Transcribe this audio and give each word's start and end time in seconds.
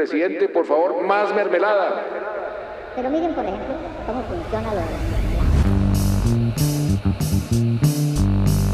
Presidente, 0.00 0.48
por 0.48 0.64
favor, 0.64 1.02
más 1.06 1.34
mermelada. 1.34 2.02
Pero 2.96 3.10
miren, 3.10 3.34
por 3.34 3.44
ejemplo, 3.44 3.74
cómo 4.06 4.22
funciona 4.22 4.72
lo 4.72 4.80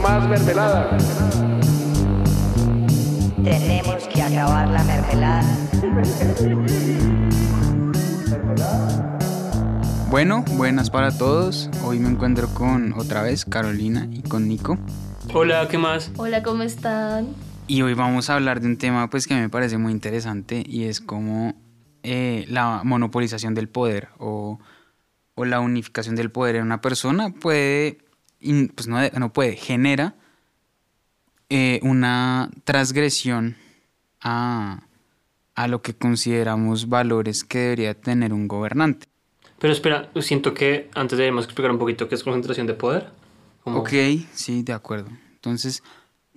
Más 0.00 0.28
mermelada. 0.28 0.96
Tenemos 3.42 4.06
que 4.06 4.22
acabar 4.22 4.68
la 4.68 4.84
mermelada. 4.84 5.42
Bueno, 10.08 10.44
buenas 10.52 10.90
para 10.90 11.10
todos. 11.10 11.68
Hoy 11.84 11.98
me 11.98 12.08
encuentro 12.08 12.46
con 12.54 12.92
otra 12.92 13.22
vez 13.22 13.44
Carolina 13.44 14.06
y 14.12 14.22
con 14.22 14.46
Nico. 14.46 14.78
Hola, 15.34 15.66
¿qué 15.68 15.76
más? 15.76 16.12
Hola, 16.18 16.44
¿cómo 16.44 16.62
están? 16.62 17.34
Y 17.68 17.82
hoy 17.82 17.94
vamos 17.94 18.30
a 18.30 18.36
hablar 18.36 18.60
de 18.60 18.68
un 18.68 18.76
tema 18.76 19.10
pues 19.10 19.26
que 19.26 19.34
me 19.34 19.48
parece 19.48 19.76
muy 19.76 19.90
interesante 19.90 20.62
y 20.64 20.84
es 20.84 21.00
como 21.00 21.54
eh, 22.04 22.44
la 22.48 22.82
monopolización 22.84 23.54
del 23.54 23.68
poder 23.68 24.08
o, 24.18 24.60
o, 25.34 25.44
la 25.44 25.58
unificación 25.58 26.14
del 26.14 26.30
poder 26.30 26.56
en 26.56 26.62
una 26.62 26.80
persona 26.80 27.30
puede, 27.30 27.98
pues 28.74 28.86
no, 28.86 28.98
no 29.18 29.32
puede, 29.32 29.56
genera 29.56 30.14
eh, 31.48 31.80
una 31.82 32.50
transgresión 32.62 33.56
a, 34.20 34.86
a 35.56 35.66
lo 35.66 35.82
que 35.82 35.94
consideramos 35.94 36.88
valores 36.88 37.42
que 37.42 37.58
debería 37.58 37.94
tener 37.94 38.32
un 38.32 38.46
gobernante. 38.46 39.08
Pero 39.58 39.72
espera, 39.72 40.08
siento 40.20 40.54
que 40.54 40.88
antes 40.94 41.18
debemos 41.18 41.46
explicar 41.46 41.72
un 41.72 41.78
poquito 41.78 42.08
qué 42.08 42.14
es 42.14 42.22
concentración 42.22 42.68
de 42.68 42.74
poder. 42.74 43.10
¿Cómo? 43.64 43.80
Ok, 43.80 43.90
sí, 44.32 44.62
de 44.62 44.72
acuerdo. 44.72 45.08
Entonces, 45.34 45.82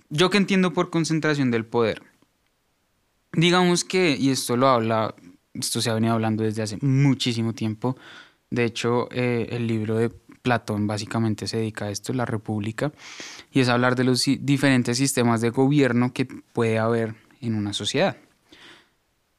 yo 0.10 0.30
que 0.30 0.38
entiendo 0.38 0.74
por 0.74 0.90
concentración 0.90 1.52
del 1.52 1.66
poder. 1.66 2.02
Digamos 3.34 3.84
que, 3.84 4.16
y 4.20 4.32
esto 4.32 4.58
lo 4.58 4.68
habla, 4.68 5.16
esto 5.54 5.82
se 5.82 5.90
ha 5.90 5.94
venido 5.94 6.14
hablando 6.14 6.44
desde 6.44 6.64
hace 6.64 6.78
muchísimo 6.82 7.54
tiempo. 7.54 7.96
De 8.50 8.66
hecho, 8.66 9.08
eh, 9.12 9.48
el 9.52 9.68
libro 9.68 9.98
de 9.98 10.10
Platón 10.10 10.88
básicamente 10.88 11.48
se 11.48 11.58
dedica 11.58 11.86
a 11.86 11.92
esto, 11.92 12.14
la 12.14 12.26
República, 12.26 12.92
y 13.52 13.60
es 13.60 13.70
hablar 13.70 13.96
de 13.96 14.04
los 14.04 14.24
diferentes 14.26 14.98
sistemas 14.98 15.42
de 15.42 15.52
gobierno 15.52 16.14
que 16.14 16.26
puede 16.26 16.80
haber 16.80 17.16
en 17.42 17.56
una 17.56 17.74
sociedad. 17.74 18.18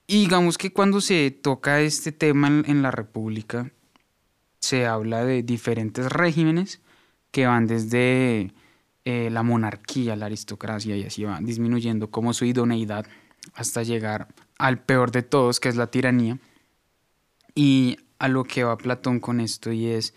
Y 0.06 0.22
digamos 0.22 0.58
que 0.58 0.72
cuando 0.72 1.00
se 1.00 1.30
toca 1.30 1.80
este 1.80 2.12
tema 2.12 2.48
en, 2.48 2.82
la 2.82 2.90
República, 2.90 3.70
se 4.58 4.86
habla 4.86 5.24
de 5.24 5.42
diferentes 5.42 6.10
regímenes 6.10 6.80
que 7.30 7.46
van 7.46 7.66
desde 7.66 8.52
eh, 9.04 9.30
la 9.30 9.42
monarquía, 9.42 10.16
la 10.16 10.26
aristocracia 10.26 10.96
y 10.96 11.04
así 11.04 11.24
va 11.24 11.38
disminuyendo 11.40 12.10
como 12.10 12.32
su 12.32 12.44
idoneidad 12.44 13.06
hasta 13.54 13.82
llegar 13.82 14.28
al 14.58 14.82
peor 14.82 15.10
de 15.10 15.22
todos, 15.22 15.60
que 15.60 15.68
es 15.68 15.76
la 15.76 15.88
tiranía. 15.88 16.38
Y 17.54 17.96
a 18.18 18.28
lo 18.28 18.44
que 18.44 18.64
va 18.64 18.76
Platón 18.76 19.18
con 19.20 19.40
esto 19.40 19.72
y 19.72 19.86
es, 19.86 20.14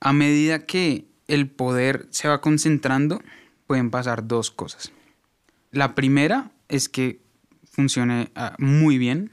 a 0.00 0.12
medida 0.12 0.66
que 0.66 1.06
el 1.26 1.48
poder 1.48 2.06
se 2.10 2.28
va 2.28 2.40
concentrando, 2.40 3.22
pueden 3.66 3.90
pasar 3.90 4.26
dos 4.26 4.50
cosas. 4.50 4.92
La 5.70 5.94
primera 5.94 6.50
es 6.68 6.88
que 6.88 7.20
funcione 7.64 8.30
ah, 8.34 8.54
muy 8.58 8.98
bien, 8.98 9.32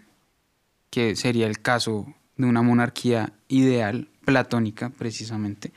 que 0.89 1.15
sería 1.15 1.47
el 1.47 1.59
caso 1.61 2.13
de 2.37 2.45
una 2.45 2.61
monarquía 2.61 3.33
ideal, 3.47 4.09
platónica 4.25 4.89
precisamente. 4.89 5.71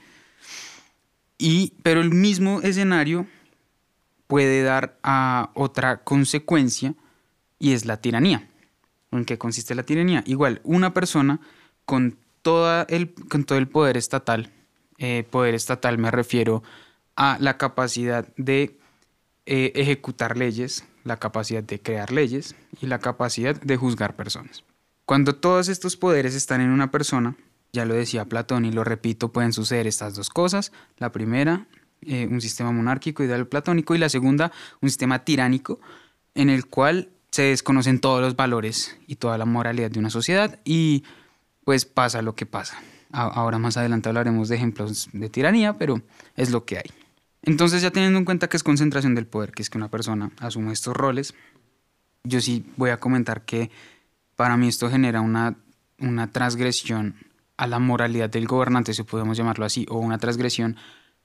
Y, 1.42 1.72
pero 1.82 2.02
el 2.02 2.10
mismo 2.10 2.60
escenario 2.60 3.26
puede 4.26 4.62
dar 4.62 4.98
a 5.02 5.50
otra 5.54 6.04
consecuencia 6.04 6.94
y 7.58 7.72
es 7.72 7.86
la 7.86 7.96
tiranía. 7.96 8.46
¿En 9.10 9.24
qué 9.24 9.38
consiste 9.38 9.74
la 9.74 9.82
tiranía? 9.82 10.22
Igual, 10.26 10.60
una 10.64 10.92
persona 10.92 11.40
con, 11.86 12.18
toda 12.42 12.84
el, 12.90 13.14
con 13.14 13.44
todo 13.44 13.56
el 13.56 13.68
poder 13.68 13.96
estatal, 13.96 14.52
eh, 14.98 15.26
poder 15.30 15.54
estatal 15.54 15.96
me 15.96 16.10
refiero 16.10 16.62
a 17.16 17.38
la 17.40 17.56
capacidad 17.56 18.28
de 18.36 18.78
eh, 19.46 19.72
ejecutar 19.74 20.36
leyes, 20.36 20.84
la 21.04 21.16
capacidad 21.16 21.62
de 21.62 21.80
crear 21.80 22.12
leyes 22.12 22.54
y 22.82 22.86
la 22.86 22.98
capacidad 22.98 23.58
de 23.58 23.78
juzgar 23.78 24.14
personas. 24.14 24.62
Cuando 25.06 25.34
todos 25.34 25.68
estos 25.68 25.96
poderes 25.96 26.34
están 26.34 26.60
en 26.60 26.68
una 26.68 26.90
persona, 26.90 27.34
ya 27.72 27.84
lo 27.84 27.94
decía 27.94 28.24
Platón 28.24 28.64
y 28.64 28.72
lo 28.72 28.84
repito, 28.84 29.32
pueden 29.32 29.52
suceder 29.52 29.86
estas 29.86 30.14
dos 30.14 30.28
cosas. 30.28 30.72
La 30.98 31.12
primera, 31.12 31.66
eh, 32.02 32.26
un 32.30 32.40
sistema 32.40 32.72
monárquico 32.72 33.22
ideal 33.22 33.46
platónico 33.46 33.94
y 33.94 33.98
la 33.98 34.08
segunda, 34.08 34.52
un 34.80 34.88
sistema 34.88 35.24
tiránico 35.24 35.80
en 36.34 36.50
el 36.50 36.66
cual 36.66 37.10
se 37.30 37.42
desconocen 37.42 38.00
todos 38.00 38.20
los 38.20 38.36
valores 38.36 38.98
y 39.06 39.16
toda 39.16 39.38
la 39.38 39.44
moralidad 39.44 39.90
de 39.90 39.98
una 39.98 40.10
sociedad 40.10 40.58
y 40.64 41.04
pues 41.64 41.84
pasa 41.84 42.22
lo 42.22 42.34
que 42.34 42.46
pasa. 42.46 42.82
Ahora 43.12 43.58
más 43.58 43.76
adelante 43.76 44.08
hablaremos 44.08 44.48
de 44.48 44.56
ejemplos 44.56 45.08
de 45.12 45.28
tiranía, 45.28 45.76
pero 45.76 46.00
es 46.36 46.50
lo 46.50 46.64
que 46.64 46.78
hay. 46.78 46.90
Entonces 47.42 47.82
ya 47.82 47.90
teniendo 47.90 48.18
en 48.18 48.24
cuenta 48.24 48.48
que 48.48 48.56
es 48.56 48.62
concentración 48.62 49.14
del 49.14 49.26
poder, 49.26 49.52
que 49.52 49.62
es 49.62 49.70
que 49.70 49.78
una 49.78 49.90
persona 49.90 50.30
asume 50.38 50.72
estos 50.72 50.96
roles, 50.96 51.34
yo 52.24 52.40
sí 52.40 52.66
voy 52.76 52.90
a 52.90 52.98
comentar 52.98 53.44
que 53.44 53.70
para 54.36 54.56
mí 54.56 54.68
esto 54.68 54.90
genera 54.90 55.20
una, 55.20 55.56
una 55.98 56.30
transgresión 56.30 57.14
a 57.60 57.66
la 57.66 57.78
moralidad 57.78 58.30
del 58.30 58.46
gobernante, 58.46 58.94
si 58.94 59.02
podemos 59.02 59.36
llamarlo 59.36 59.66
así, 59.66 59.84
o 59.90 59.98
una 59.98 60.16
transgresión 60.16 60.76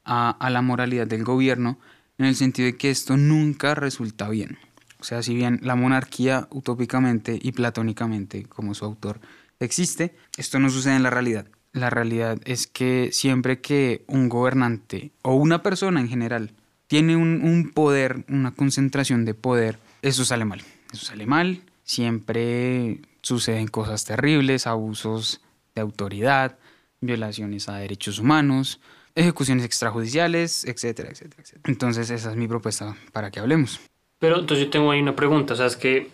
a, 0.03 0.49
la 0.49 0.61
moralidad 0.61 1.07
del 1.07 1.23
gobierno, 1.23 1.79
en 2.17 2.25
el 2.25 2.35
sentido 2.35 2.65
de 2.65 2.75
que 2.75 2.89
esto 2.89 3.15
nunca 3.15 3.73
resulta 3.73 4.27
bien. 4.27 4.57
O 4.99 5.05
sea, 5.05 5.23
si 5.23 5.33
bien 5.33 5.61
la 5.63 5.75
monarquía 5.75 6.49
utópicamente 6.51 7.39
y 7.41 7.53
platónicamente, 7.53 8.43
como 8.43 8.73
su 8.73 8.83
autor, 8.83 9.21
existe, 9.61 10.13
esto 10.35 10.59
no 10.59 10.69
sucede 10.69 10.97
en 10.97 11.03
la 11.03 11.09
realidad 11.09 11.47
la 11.71 11.89
realidad 11.89 12.39
es 12.45 12.67
que 12.67 13.09
siempre 13.11 13.59
que 13.59 14.05
un 14.07 14.29
gobernante 14.29 15.11
o 15.23 15.35
una 15.35 15.61
persona 15.61 15.99
en 15.99 16.07
general 16.07 16.51
tiene 16.87 17.17
un, 17.17 17.71
poder, 17.73 18.23
una 18.29 18.51
concentración 18.51 19.25
de 19.25 19.33
poder, 19.33 19.77
eso 20.01 20.23
sale 20.23 20.45
mal. 20.45 20.63
Eso 20.93 21.05
sale 21.05 21.25
mal. 21.25 21.63
Siempre 21.83 23.01
suceden 23.21 23.67
cosas 23.67 24.05
terribles, 24.05 24.67
abusos 24.67 25.41
de 25.75 25.81
autoridad, 25.81 26.57
violaciones 27.01 27.69
a 27.69 27.75
derechos 27.75 28.19
humanos, 28.19 28.79
ejecuciones 29.13 29.65
extrajudiciales, 29.65 30.65
etcétera, 30.65 31.09
etcétera, 31.09 31.43
etcétera. 31.43 31.71
Entonces 31.71 32.09
esa 32.09 32.31
es 32.31 32.35
mi 32.35 32.47
propuesta 32.47 32.95
para 33.11 33.29
que 33.29 33.39
hablemos. 33.39 33.79
Pero 34.17 34.39
entonces 34.39 34.65
yo 34.65 34.71
tengo 34.71 34.91
ahí 34.91 35.01
una 35.01 35.15
pregunta, 35.15 35.53
o 35.53 35.57
sea, 35.57 35.67
es 35.67 35.75
que 35.75 36.09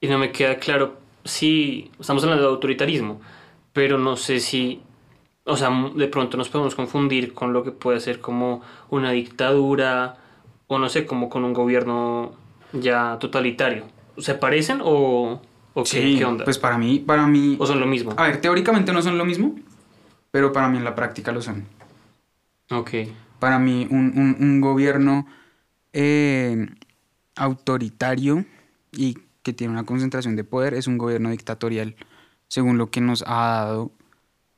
y 0.00 0.08
no 0.08 0.18
me 0.18 0.32
queda 0.32 0.56
claro 0.58 0.98
si 1.24 1.90
estamos 1.98 2.22
hablando 2.22 2.44
de 2.44 2.50
autoritarismo 2.50 3.20
pero 3.76 3.98
no 3.98 4.16
sé 4.16 4.40
si, 4.40 4.80
o 5.44 5.54
sea, 5.54 5.68
de 5.94 6.08
pronto 6.08 6.38
nos 6.38 6.48
podemos 6.48 6.74
confundir 6.74 7.34
con 7.34 7.52
lo 7.52 7.62
que 7.62 7.72
puede 7.72 8.00
ser 8.00 8.20
como 8.20 8.62
una 8.88 9.10
dictadura 9.10 10.16
o 10.66 10.78
no 10.78 10.88
sé, 10.88 11.04
como 11.04 11.28
con 11.28 11.44
un 11.44 11.52
gobierno 11.52 12.32
ya 12.72 13.18
totalitario. 13.20 13.84
¿Se 14.16 14.32
parecen 14.32 14.80
o, 14.82 15.42
o 15.78 15.84
qué, 15.84 16.24
onda? 16.24 16.42
Pues 16.44 16.58
para 16.58 16.78
mí, 16.78 17.00
para 17.00 17.26
mí... 17.26 17.56
¿O 17.60 17.66
son 17.66 17.80
lo 17.80 17.86
mismo? 17.86 18.14
A 18.16 18.22
ver, 18.22 18.40
teóricamente 18.40 18.94
no 18.94 19.02
son 19.02 19.18
lo 19.18 19.26
mismo, 19.26 19.54
pero 20.30 20.50
para 20.50 20.70
mí 20.70 20.78
en 20.78 20.84
la 20.84 20.94
práctica 20.94 21.32
lo 21.32 21.42
son. 21.42 21.66
Ok. 22.70 22.92
Para 23.38 23.58
mí 23.58 23.86
un, 23.90 24.36
un, 24.40 24.60
gobierno 24.62 25.26
eh, 25.92 26.66
autoritario 27.34 28.46
y 28.90 29.18
que 29.42 29.52
tiene 29.52 29.74
una 29.74 29.84
concentración 29.84 30.34
de 30.34 30.44
poder 30.44 30.72
es 30.72 30.86
un 30.86 30.96
gobierno 30.96 31.28
dictatorial 31.28 31.94
según 32.48 32.78
lo 32.78 32.90
que 32.90 33.02
nos 33.02 33.22
ha 33.26 33.66
dado 33.66 33.92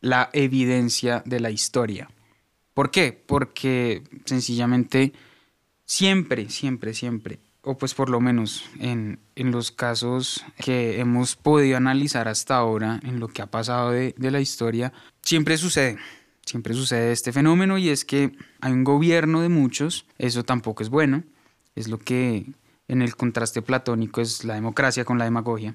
la 0.00 0.30
evidencia 0.32 1.24
de 1.26 1.40
la 1.40 1.50
historia. 1.50 2.08
¿Por 2.74 2.92
qué? 2.92 3.12
Porque 3.26 4.04
sencillamente 4.24 5.12
siempre, 5.84 6.48
siempre, 6.48 6.94
siempre, 6.94 7.40
o 7.68 7.76
pues 7.76 7.92
por 7.92 8.08
lo 8.08 8.18
menos 8.18 8.64
en, 8.80 9.20
los 9.36 9.70
casos 9.70 10.42
que 10.56 11.00
hemos 11.00 11.36
podido 11.36 11.76
analizar 11.76 12.26
hasta 12.26 12.56
ahora, 12.56 12.98
en 13.02 13.20
lo 13.20 13.28
que 13.28 13.42
ha 13.42 13.46
pasado 13.46 13.90
de, 13.90 14.14
de 14.16 14.30
la 14.30 14.40
historia, 14.40 14.94
siempre 15.20 15.58
sucede, 15.58 15.98
siempre 16.46 16.72
sucede 16.72 17.12
este 17.12 17.30
fenómeno 17.30 17.76
y 17.76 17.90
es 17.90 18.06
que 18.06 18.32
hay 18.62 18.72
un 18.72 18.84
gobierno 18.84 19.42
de 19.42 19.50
muchos, 19.50 20.06
eso 20.16 20.44
tampoco 20.44 20.82
es 20.82 20.88
bueno, 20.88 21.24
es 21.74 21.88
lo 21.88 21.98
que 21.98 22.46
en 22.88 23.02
el 23.02 23.14
contraste 23.16 23.60
platónico 23.60 24.22
es 24.22 24.44
la 24.44 24.54
democracia 24.54 25.04
con 25.04 25.18
la 25.18 25.24
demagogia. 25.24 25.74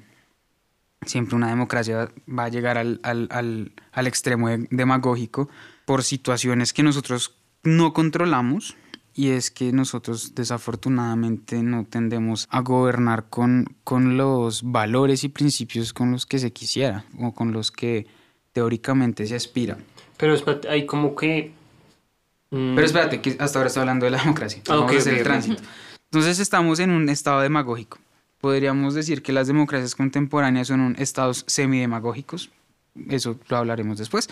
Siempre 1.06 1.36
una 1.36 1.50
democracia 1.50 2.10
va 2.28 2.46
a 2.46 2.50
llegar 2.50 2.80
al, 2.80 3.02
al, 3.04 4.08
extremo 4.08 4.50
demagógico 4.72 5.48
por 5.86 6.02
situaciones 6.02 6.74
que 6.74 6.82
nosotros 6.82 7.36
no 7.62 7.94
controlamos 7.94 8.78
y 9.14 9.30
es 9.30 9.52
que 9.52 9.72
nosotros 9.72 10.36
desafortunadamente 10.36 11.62
no 11.62 11.86
tendemos 11.86 12.48
a 12.50 12.62
gobernar 12.62 13.26
con, 13.30 13.76
con 13.84 14.18
los 14.18 14.64
valores 14.64 15.24
y 15.24 15.30
principios 15.30 15.94
con 15.94 16.12
los 16.12 16.26
que 16.26 16.40
se 16.40 16.52
quisiera 16.52 17.06
o 17.20 17.34
con 17.34 17.54
los 17.54 17.72
que 17.72 18.08
teóricamente 18.52 19.26
se 19.26 19.36
aspira. 19.36 19.78
Pero 20.18 20.36
hay 20.70 20.86
como 20.86 21.16
que... 21.16 21.52
Mm, 22.52 22.76
Pero 22.76 22.86
espérate, 22.86 23.22
que 23.22 23.36
hasta 23.40 23.60
ahora 23.60 23.68
estoy 23.68 23.82
hablando 23.82 24.06
de 24.06 24.12
la 24.12 24.18
democracia. 24.24 24.62
Ah, 24.68 24.76
Vamos 24.76 24.94
a 24.94 24.98
hacer 24.98 25.14
el 25.16 25.24
tránsito. 25.24 25.62
Entonces 26.06 26.40
estamos 26.40 26.80
en 26.80 26.92
un 26.92 27.10
estado 27.10 27.42
demagógico 27.42 28.00
podríamos 28.44 28.94
decir 28.94 29.24
que 29.24 29.32
las 29.32 29.48
democracias 29.48 29.96
contemporáneas 29.96 30.68
son 30.68 30.82
un 30.82 30.96
estados 31.00 31.46
semidemagógicos. 31.48 32.50
Eso 33.08 33.40
lo 33.48 33.56
hablaremos 33.56 33.98
después. 33.98 34.28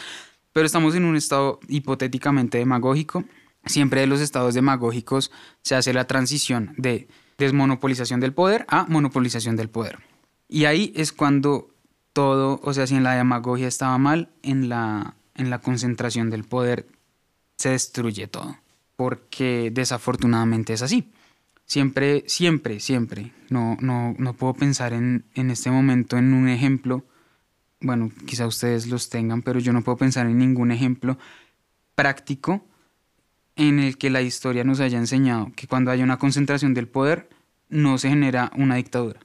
Pero 0.52 0.66
estamos 0.66 0.96
en 0.96 1.06
un 1.06 1.16
estado 1.16 1.62
hipotéticamente 1.70 2.58
demagógico. 2.58 3.24
Siempre 3.66 4.02
de 4.02 4.08
los 4.08 4.22
estados 4.22 4.54
demagógicos 4.54 5.32
se 5.62 5.76
hace 5.76 5.94
la 5.94 6.06
transición 6.06 6.74
de 6.78 7.08
desmonopolización 7.38 8.20
del 8.20 8.34
poder 8.34 8.66
a 8.68 8.86
monopolización 8.88 9.56
del 9.56 9.70
poder. 9.70 10.00
Y 10.48 10.66
ahí 10.66 10.92
es 10.96 11.12
cuando 11.12 11.70
todo, 12.14 12.60
o 12.64 12.74
sea, 12.74 12.88
si 12.88 12.96
en 12.96 13.04
la 13.04 13.16
demagogia 13.16 13.68
estaba 13.68 13.98
mal, 13.98 14.30
en 14.42 14.70
la, 14.70 15.16
en 15.36 15.50
la 15.50 15.60
concentración 15.60 16.30
del 16.30 16.44
poder 16.44 16.88
se 17.58 17.70
destruye 17.70 18.28
todo. 18.28 18.58
Porque 18.96 19.72
desafortunadamente 19.74 20.74
es 20.74 20.82
así. 20.82 21.12
Siempre, 21.66 22.24
siempre, 22.28 22.80
siempre. 22.80 23.32
No, 23.50 23.78
no, 23.80 24.16
no 24.18 24.34
puedo 24.34 24.54
pensar 24.54 24.94
en, 24.94 25.26
en 25.36 25.52
este 25.52 25.72
momento 25.72 26.18
en 26.18 26.34
un 26.34 26.50
ejemplo. 26.50 27.06
Bueno, 27.80 28.12
quizá 28.26 28.46
ustedes 28.46 28.88
los 28.88 29.10
tengan, 29.10 29.42
pero 29.42 29.60
yo 29.60 29.72
no 29.72 29.82
puedo 29.82 29.98
pensar 29.98 30.26
en 30.28 30.38
ningún 30.38 30.72
ejemplo 30.72 31.18
práctico 31.96 32.66
en 33.68 33.80
el 33.80 33.98
que 33.98 34.10
la 34.10 34.22
historia 34.22 34.64
nos 34.64 34.80
haya 34.80 34.98
enseñado 34.98 35.52
que 35.56 35.68
cuando 35.68 35.92
hay 35.92 36.02
una 36.02 36.18
concentración 36.18 36.74
del 36.74 36.88
poder 36.88 37.30
no 37.70 37.98
se 38.00 38.10
genera 38.10 38.52
una 38.56 38.76
dictadura. 38.76 39.20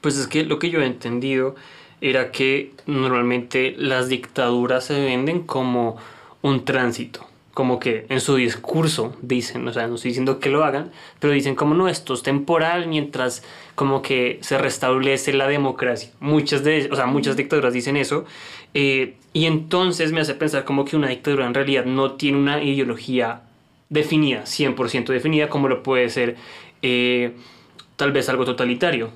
Pues 0.00 0.16
es 0.16 0.26
que 0.26 0.44
lo 0.44 0.58
que 0.58 0.70
yo 0.70 0.80
he 0.80 0.86
entendido 0.86 1.54
era 2.00 2.32
que 2.32 2.72
normalmente 2.86 3.74
las 3.76 4.08
dictaduras 4.08 4.84
se 4.84 4.98
venden 4.98 5.42
como 5.42 5.98
un 6.40 6.64
tránsito, 6.64 7.28
como 7.54 7.78
que 7.78 8.06
en 8.08 8.20
su 8.20 8.36
discurso 8.36 9.14
dicen, 9.20 9.66
o 9.68 9.72
sea, 9.72 9.86
no 9.86 9.96
estoy 9.96 10.10
diciendo 10.10 10.38
que 10.40 10.48
lo 10.48 10.64
hagan, 10.64 10.90
pero 11.18 11.34
dicen 11.34 11.54
como 11.54 11.74
no, 11.74 11.88
esto 11.88 12.14
es 12.14 12.22
temporal 12.22 12.88
mientras 12.88 13.42
como 13.74 14.00
que 14.00 14.38
se 14.40 14.56
restablece 14.58 15.32
la 15.32 15.48
democracia. 15.48 16.10
Muchas 16.20 16.64
de, 16.64 16.88
o 16.90 16.96
sea, 16.96 17.06
muchas 17.06 17.36
dictaduras 17.36 17.74
dicen 17.74 17.96
eso 17.96 18.24
eh, 18.74 19.16
y 19.32 19.46
entonces 19.46 20.12
me 20.12 20.20
hace 20.20 20.34
pensar 20.34 20.64
como 20.64 20.84
que 20.84 20.96
una 20.96 21.08
dictadura 21.08 21.46
en 21.46 21.54
realidad 21.54 21.84
no 21.84 22.12
tiene 22.12 22.38
una 22.38 22.62
ideología 22.62 23.42
definida, 23.90 24.44
100% 24.44 25.06
definida, 25.06 25.48
como 25.48 25.68
lo 25.68 25.82
puede 25.82 26.08
ser 26.08 26.36
eh, 26.80 27.32
tal 27.96 28.12
vez 28.12 28.30
algo 28.30 28.46
totalitario, 28.46 29.10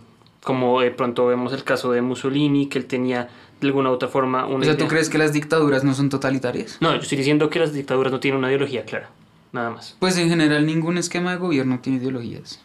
como 0.47 0.81
de 0.81 0.93
pronto 0.93 1.27
vemos 1.27 1.53
el 1.53 1.65
caso 1.65 1.91
de 1.91 2.03
Mussolini, 2.03 2.69
que 2.69 2.79
él 2.79 2.87
tenía 2.87 3.29
de 3.61 3.67
alguna 3.67 3.91
u 3.91 3.95
otra 3.95 4.07
forma 4.09 4.47
una 4.47 4.59
O 4.59 4.63
sea, 4.63 4.75
¿tú 4.75 4.85
idea- 4.85 4.89
crees 4.91 5.11
que 5.11 5.19
las 5.19 5.33
dictaduras 5.33 5.83
no 5.83 5.93
son 5.93 6.09
totalitarias? 6.09 6.79
No, 6.81 6.95
yo 6.95 7.01
estoy 7.01 7.19
diciendo 7.19 7.51
que 7.51 7.59
las 7.59 7.73
dictaduras 7.73 8.13
no 8.13 8.21
tienen 8.21 8.39
una 8.39 8.49
ideología 8.49 8.85
clara, 8.85 9.11
nada 9.51 9.71
más. 9.71 9.97
Pues 9.99 10.17
en 10.19 10.29
general 10.29 10.65
ningún 10.65 10.99
esquema 10.99 11.33
de 11.33 11.39
gobierno 11.39 11.81
tiene 11.81 11.99
ideologías. 11.99 12.63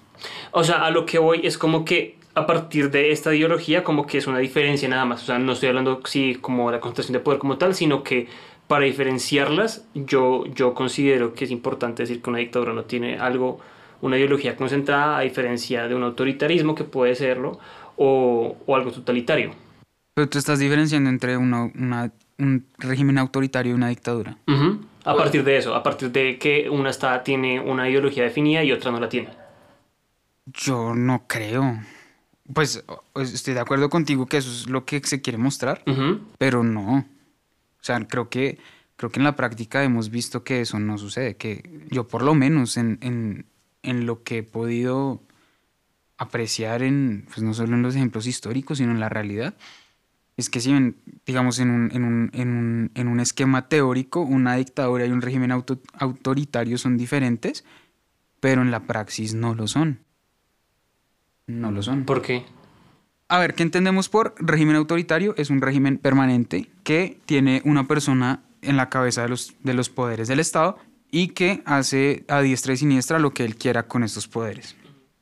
O 0.51 0.63
sea, 0.63 0.85
a 0.85 0.91
lo 0.91 1.07
que 1.07 1.17
voy 1.17 1.41
es 1.43 1.57
como 1.57 1.83
que 1.83 2.19
a 2.35 2.45
partir 2.45 2.91
de 2.91 3.11
esta 3.11 3.33
ideología 3.33 3.83
como 3.83 4.05
que 4.05 4.19
es 4.19 4.27
una 4.27 4.37
diferencia 4.37 4.87
nada 4.87 5.05
más. 5.05 5.23
O 5.23 5.25
sea, 5.25 5.39
no 5.39 5.53
estoy 5.53 5.69
hablando 5.69 6.01
sí 6.05 6.37
como 6.39 6.69
la 6.71 6.79
concentración 6.79 7.13
de 7.13 7.19
poder 7.19 7.39
como 7.39 7.57
tal, 7.57 7.73
sino 7.73 8.03
que 8.03 8.27
para 8.67 8.85
diferenciarlas 8.85 9.85
yo, 9.95 10.45
yo 10.53 10.73
considero 10.75 11.33
que 11.33 11.45
es 11.45 11.51
importante 11.51 12.03
decir 12.03 12.21
que 12.21 12.29
una 12.29 12.39
dictadura 12.39 12.73
no 12.73 12.83
tiene 12.83 13.17
algo, 13.17 13.59
una 14.01 14.17
ideología 14.17 14.55
concentrada 14.55 15.17
a 15.17 15.21
diferencia 15.21 15.87
de 15.87 15.95
un 15.95 16.03
autoritarismo 16.03 16.75
que 16.75 16.83
puede 16.83 17.15
serlo 17.15 17.59
o, 17.97 18.55
o 18.65 18.75
algo 18.75 18.91
totalitario. 18.91 19.51
Pero 20.13 20.27
tú 20.29 20.37
estás 20.37 20.59
diferenciando 20.59 21.09
entre 21.09 21.37
una- 21.37 21.71
una- 21.75 22.11
un 22.37 22.65
régimen 22.79 23.17
autoritario 23.17 23.71
y 23.71 23.75
una 23.75 23.89
dictadura. 23.89 24.37
Ujú. 24.47 24.81
A 25.05 25.15
partir 25.15 25.43
de 25.43 25.57
eso, 25.57 25.73
a 25.75 25.81
partir 25.83 26.11
de 26.11 26.37
que 26.37 26.69
una 26.69 26.89
está, 26.89 27.23
tiene 27.23 27.59
una 27.59 27.89
ideología 27.89 28.23
definida 28.23 28.63
y 28.63 28.71
otra 28.71 28.91
no 28.91 28.99
la 28.99 29.09
tiene. 29.09 29.29
Yo 30.45 30.93
no 30.95 31.25
creo. 31.27 31.79
Pues 32.53 32.83
pues, 33.13 33.33
estoy 33.33 33.53
de 33.53 33.59
acuerdo 33.61 33.89
contigo 33.89 34.25
que 34.25 34.37
eso 34.37 34.49
es 34.51 34.67
lo 34.69 34.85
que 34.85 34.99
se 35.03 35.21
quiere 35.21 35.37
mostrar, 35.37 35.81
Ujú. 35.87 36.19
pero 36.37 36.63
no. 36.63 36.97
O 36.99 37.83
sea, 37.83 37.99
creo 38.07 38.29
que, 38.29 38.57
creo 38.97 39.11
que 39.11 39.19
en 39.19 39.23
la 39.23 39.35
práctica 39.35 39.83
hemos 39.83 40.09
visto 40.09 40.43
que 40.43 40.61
eso 40.61 40.79
no 40.79 40.97
sucede, 40.97 41.35
que 41.37 41.63
yo 41.89 42.07
por 42.07 42.21
lo 42.23 42.33
menos 42.35 42.77
en, 42.77 42.97
en, 43.01 43.45
en 43.83 44.05
lo 44.05 44.23
que 44.23 44.39
he 44.39 44.43
podido 44.43 45.21
apreciar 46.17 46.83
en, 46.83 47.25
pues 47.27 47.41
no 47.41 47.53
solo 47.53 47.75
en 47.75 47.81
los 47.81 47.95
ejemplos 47.95 48.27
históricos, 48.27 48.77
sino 48.77 48.91
en 48.91 48.99
la 48.99 49.09
realidad, 49.09 49.55
es 50.37 50.49
que 50.49 50.59
si 50.59 50.71
ven, 50.71 50.95
digamos, 51.25 51.59
en 51.59 51.69
un, 51.69 51.91
en 51.91 52.03
un, 52.03 52.29
en 52.33 52.49
un, 52.49 52.91
en 52.95 53.07
un 53.07 53.19
esquema 53.19 53.67
teórico, 53.67 54.21
una 54.21 54.55
dictadura 54.55 55.05
y 55.05 55.11
un 55.11 55.21
régimen 55.21 55.51
auto- 55.51 55.81
autoritario 55.93 56.77
son 56.77 56.97
diferentes, 56.97 57.65
pero 58.39 58.61
en 58.61 58.71
la 58.71 58.81
praxis 58.81 59.33
no 59.33 59.55
lo 59.55 59.67
son. 59.67 59.99
No 61.47 61.71
lo 61.71 61.81
son. 61.83 62.05
¿Por 62.05 62.21
qué? 62.21 62.45
A 63.27 63.39
ver, 63.39 63.55
¿qué 63.55 63.63
entendemos 63.63 64.09
por 64.09 64.35
régimen 64.37 64.75
autoritario? 64.75 65.33
Es 65.37 65.49
un 65.49 65.61
régimen 65.61 65.97
permanente 65.97 66.69
que 66.83 67.19
tiene 67.25 67.61
una 67.65 67.87
persona 67.87 68.43
en 68.61 68.77
la 68.77 68.89
cabeza 68.89 69.23
de 69.23 69.29
los, 69.29 69.55
de 69.63 69.73
los 69.73 69.89
poderes 69.89 70.27
del 70.27 70.39
Estado 70.39 70.77
y 71.11 71.29
que 71.29 71.61
hace 71.65 72.23
a 72.27 72.41
diestra 72.41 72.73
y 72.73 72.77
siniestra 72.77 73.19
lo 73.19 73.33
que 73.33 73.43
él 73.43 73.55
quiera 73.55 73.83
con 73.87 74.03
estos 74.03 74.27
poderes. 74.27 74.75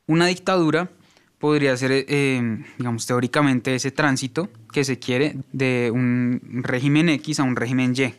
Una 0.06 0.26
dictadura 0.26 0.90
podría 1.38 1.76
ser, 1.76 1.90
eh, 1.92 2.64
digamos, 2.78 3.06
teóricamente 3.06 3.74
ese 3.74 3.90
tránsito 3.90 4.48
que 4.72 4.84
se 4.84 4.98
quiere 4.98 5.36
de 5.52 5.90
un 5.92 6.40
régimen 6.62 7.08
X 7.08 7.40
a 7.40 7.44
un 7.44 7.56
régimen 7.56 7.94
Y. 7.96 8.14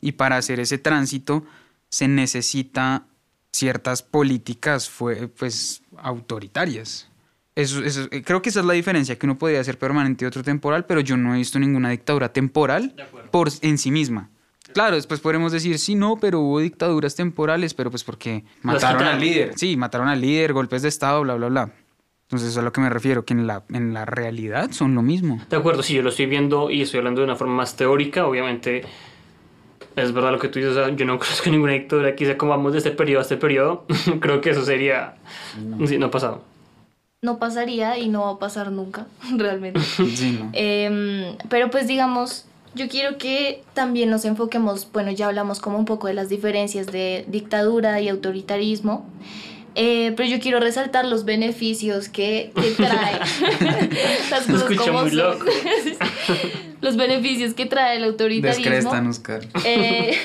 Y 0.00 0.12
para 0.12 0.36
hacer 0.36 0.58
ese 0.60 0.78
tránsito 0.78 1.44
se 1.88 2.08
necesita 2.08 3.04
ciertas 3.52 4.02
políticas 4.02 4.90
pues, 4.96 5.82
autoritarias. 5.98 7.08
Eso, 7.54 7.84
eso- 7.84 8.08
creo 8.24 8.40
que 8.40 8.48
esa 8.48 8.60
es 8.60 8.66
la 8.66 8.72
diferencia, 8.72 9.18
que 9.18 9.26
uno 9.26 9.36
podría 9.38 9.62
ser 9.62 9.78
permanente 9.78 10.24
y 10.24 10.28
otro 10.28 10.42
temporal, 10.42 10.86
pero 10.86 11.00
yo 11.00 11.16
no 11.18 11.34
he 11.34 11.38
visto 11.38 11.58
ninguna 11.58 11.90
dictadura 11.90 12.32
temporal 12.32 12.94
por 13.30 13.50
en 13.60 13.76
sí 13.76 13.90
misma. 13.90 14.30
Claro, 14.72 14.96
después 14.96 15.20
podremos 15.20 15.52
decir, 15.52 15.78
sí, 15.78 15.94
no, 15.94 16.16
pero 16.16 16.40
hubo 16.40 16.60
dictaduras 16.60 17.14
temporales, 17.14 17.74
pero 17.74 17.90
pues 17.90 18.04
porque 18.04 18.44
mataron 18.62 19.04
al 19.04 19.20
líder. 19.20 19.52
Sí, 19.56 19.76
mataron 19.76 20.08
al 20.08 20.20
líder, 20.20 20.52
golpes 20.52 20.82
de 20.82 20.88
Estado, 20.88 21.22
bla, 21.22 21.34
bla, 21.34 21.48
bla. 21.48 21.72
Entonces 22.24 22.48
eso 22.48 22.60
es 22.60 22.62
a 22.62 22.64
lo 22.64 22.72
que 22.72 22.80
me 22.80 22.88
refiero, 22.88 23.24
que 23.24 23.34
en 23.34 23.46
la, 23.46 23.62
en 23.70 23.92
la 23.92 24.06
realidad 24.06 24.70
son 24.70 24.94
lo 24.94 25.02
mismo. 25.02 25.38
De 25.50 25.56
acuerdo, 25.56 25.82
sí, 25.82 25.94
yo 25.94 26.02
lo 26.02 26.08
estoy 26.08 26.26
viendo 26.26 26.70
y 26.70 26.80
estoy 26.80 26.98
hablando 26.98 27.20
de 27.20 27.26
una 27.26 27.36
forma 27.36 27.54
más 27.54 27.76
teórica, 27.76 28.26
obviamente 28.26 28.84
es 29.96 30.12
verdad 30.12 30.32
lo 30.32 30.38
que 30.38 30.48
tú 30.48 30.58
dices, 30.58 30.76
o 30.76 30.86
sea, 30.86 30.94
yo 30.94 31.04
no 31.04 31.18
conozco 31.18 31.50
ninguna 31.50 31.72
dictadura 31.72 32.14
que 32.16 32.24
sea 32.24 32.38
como 32.38 32.52
vamos 32.52 32.72
de 32.72 32.78
este 32.78 32.90
periodo 32.90 33.20
a 33.20 33.22
este 33.22 33.36
periodo, 33.36 33.84
creo 34.20 34.40
que 34.40 34.50
eso 34.50 34.64
sería, 34.64 35.16
sí, 35.86 35.98
no 35.98 36.06
ha 36.06 36.10
pasado. 36.10 36.42
No 37.20 37.38
pasaría 37.38 37.98
y 37.98 38.08
no 38.08 38.22
va 38.22 38.30
a 38.30 38.38
pasar 38.38 38.72
nunca, 38.72 39.06
realmente. 39.36 39.80
Sí, 39.80 40.38
¿no? 40.40 40.50
Em, 40.52 41.36
pero 41.48 41.70
pues 41.70 41.86
digamos, 41.86 42.46
yo 42.74 42.88
quiero 42.88 43.18
que 43.18 43.62
también 43.74 44.10
nos 44.10 44.24
enfoquemos, 44.24 44.88
bueno, 44.92 45.10
ya 45.10 45.26
hablamos 45.26 45.60
como 45.60 45.78
un 45.78 45.84
poco 45.84 46.06
de 46.06 46.14
las 46.14 46.28
diferencias 46.28 46.86
de 46.86 47.24
dictadura 47.28 48.00
y 48.00 48.08
autoritarismo, 48.08 49.06
eh, 49.74 50.12
pero 50.16 50.28
yo 50.28 50.38
quiero 50.38 50.60
resaltar 50.60 51.06
los 51.06 51.24
beneficios 51.24 52.08
que, 52.08 52.52
que 52.54 52.70
trae 52.76 53.18
las 54.30 54.46
cosas 54.46 54.64
como 54.64 55.02
muy 55.02 55.10
son. 55.10 55.16
loco. 55.16 55.46
los 56.80 56.96
beneficios 56.96 57.54
que 57.54 57.66
trae 57.66 57.96
el 57.96 58.04
autoritarismo. 58.04 58.64
Descrestan, 58.64 59.06
Oscar. 59.06 59.40
Eh, 59.64 60.16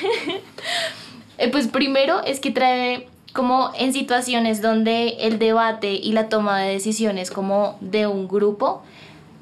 eh, 1.38 1.50
pues 1.50 1.68
primero 1.68 2.24
es 2.24 2.39
que 2.39 2.51
trae 2.51 3.08
como 3.34 3.72
en 3.77 3.94
situaciones 3.94 4.62
donde 4.62 5.10
el 5.20 5.38
debate 5.38 5.94
y 5.94 6.12
la 6.13 6.27
toma 6.27 6.60
de 6.60 6.74
decisiones 6.74 7.30
como 7.30 7.77
de 7.82 8.08
un 8.08 8.27
grupo 8.27 8.82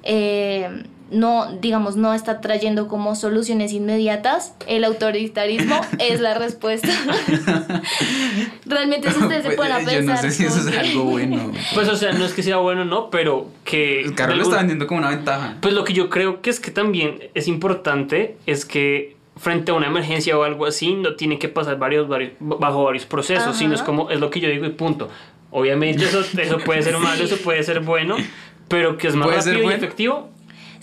eh, 0.04 0.84
no, 1.12 1.52
digamos, 1.62 1.96
no 1.96 2.14
está 2.14 2.42
trayendo 2.42 2.88
como 2.88 3.16
soluciones 3.16 3.74
inmediatas, 3.74 4.56
el 4.68 4.84
autoritarismo 4.84 5.80
es 6.00 6.20
la 6.20 6.34
respuesta. 6.34 6.90
Realmente 8.66 9.12
si 9.12 9.20
ustedes 9.20 9.44
se 9.44 9.52
Pues, 9.52 9.72
a 9.72 9.80
yo 9.80 9.86
pensar... 9.86 10.16
no 10.16 10.22
sé 10.22 10.32
si 10.32 10.46
eso 10.46 10.68
es 10.68 10.78
algo 10.78 11.04
bueno. 11.04 11.52
Pues 11.74 11.88
o 11.88 11.96
sea, 11.96 12.12
no 12.14 12.26
es 12.26 12.34
que 12.34 12.44
sea 12.44 12.58
bueno, 12.58 12.86
no, 12.86 13.10
pero 13.10 13.48
que... 13.64 14.02
El 14.02 14.16
carro 14.16 14.32
de 14.32 14.38
lo 14.38 14.44
está 14.44 14.58
vendiendo 14.58 14.88
como 14.88 15.00
una 15.00 15.10
ventaja. 15.10 15.56
Pues 15.62 15.74
lo 15.74 15.84
que 15.84 15.94
yo 15.94 16.10
creo 16.10 16.42
que 16.42 16.50
es 16.50 16.60
que 16.60 16.72
también 16.72 17.30
es 17.34 17.48
importante 17.48 18.38
es 18.46 18.66
que 18.66 19.16
frente 19.38 19.72
a 19.72 19.76
una 19.76 19.88
emergencia 19.88 20.38
o 20.38 20.44
algo 20.44 20.66
así 20.66 20.94
no 20.94 21.16
tiene 21.16 21.38
que 21.40 21.50
pasar 21.50 21.78
varios, 21.78 22.08
varios 22.08 22.34
bajo 22.40 22.86
varios 22.86 23.06
procesos, 23.06 23.50
Ajá. 23.50 23.54
sino 23.54 23.76
es 23.76 23.82
como 23.84 24.10
es 24.10 24.20
lo 24.20 24.30
que 24.30 24.40
yo 24.40 24.50
digo 24.50 24.66
y 24.66 24.70
punto. 24.70 25.10
Obviamente 25.52 26.04
eso, 26.06 26.22
eso 26.22 26.58
puede 26.60 26.82
ser 26.82 26.98
malo, 27.00 27.24
eso 27.24 27.38
puede 27.38 27.64
ser 27.64 27.82
bueno, 27.82 28.16
pero 28.68 28.98
que 28.98 29.08
es 29.08 29.16
más 29.16 29.28
Puede 29.28 29.42
ser 29.42 29.54
rápido 29.54 29.64
y 29.64 29.66
bueno. 29.68 29.84
efectivo. 29.84 30.30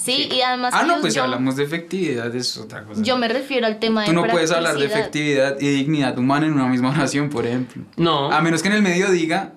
Sí, 0.03 0.29
y 0.33 0.41
además... 0.41 0.73
Ah, 0.77 0.83
no, 0.85 0.97
yo- 0.97 1.01
pues 1.01 1.13
si 1.13 1.19
yo, 1.19 1.25
hablamos 1.25 1.57
de 1.57 1.65
efectividad 1.65 2.35
es 2.35 2.57
otra 2.59 2.83
cosa. 2.85 3.03
yo 3.03 3.17
me 3.19 3.29
refiero 3.29 3.67
al 3.67 3.79
tema 3.79 4.01
de 4.03 4.07
Tú 4.09 4.13
no 4.13 4.25
puedes 4.25 4.51
hablar 4.51 4.77
de 4.77 4.87
efectividad 4.87 5.61
y 5.61 5.69
dignidad 5.69 6.19
humana 6.19 6.47
en 6.47 6.55
una 6.55 6.67
misma 6.67 6.91
oración, 6.91 7.29
por 7.31 7.47
ejemplo. 7.47 7.83
No. 7.97 8.33
A 8.33 8.41
menos 8.41 8.63
que 8.63 8.69
en 8.69 8.75
el 8.75 8.83
medio 8.83 9.11
diga, 9.11 9.53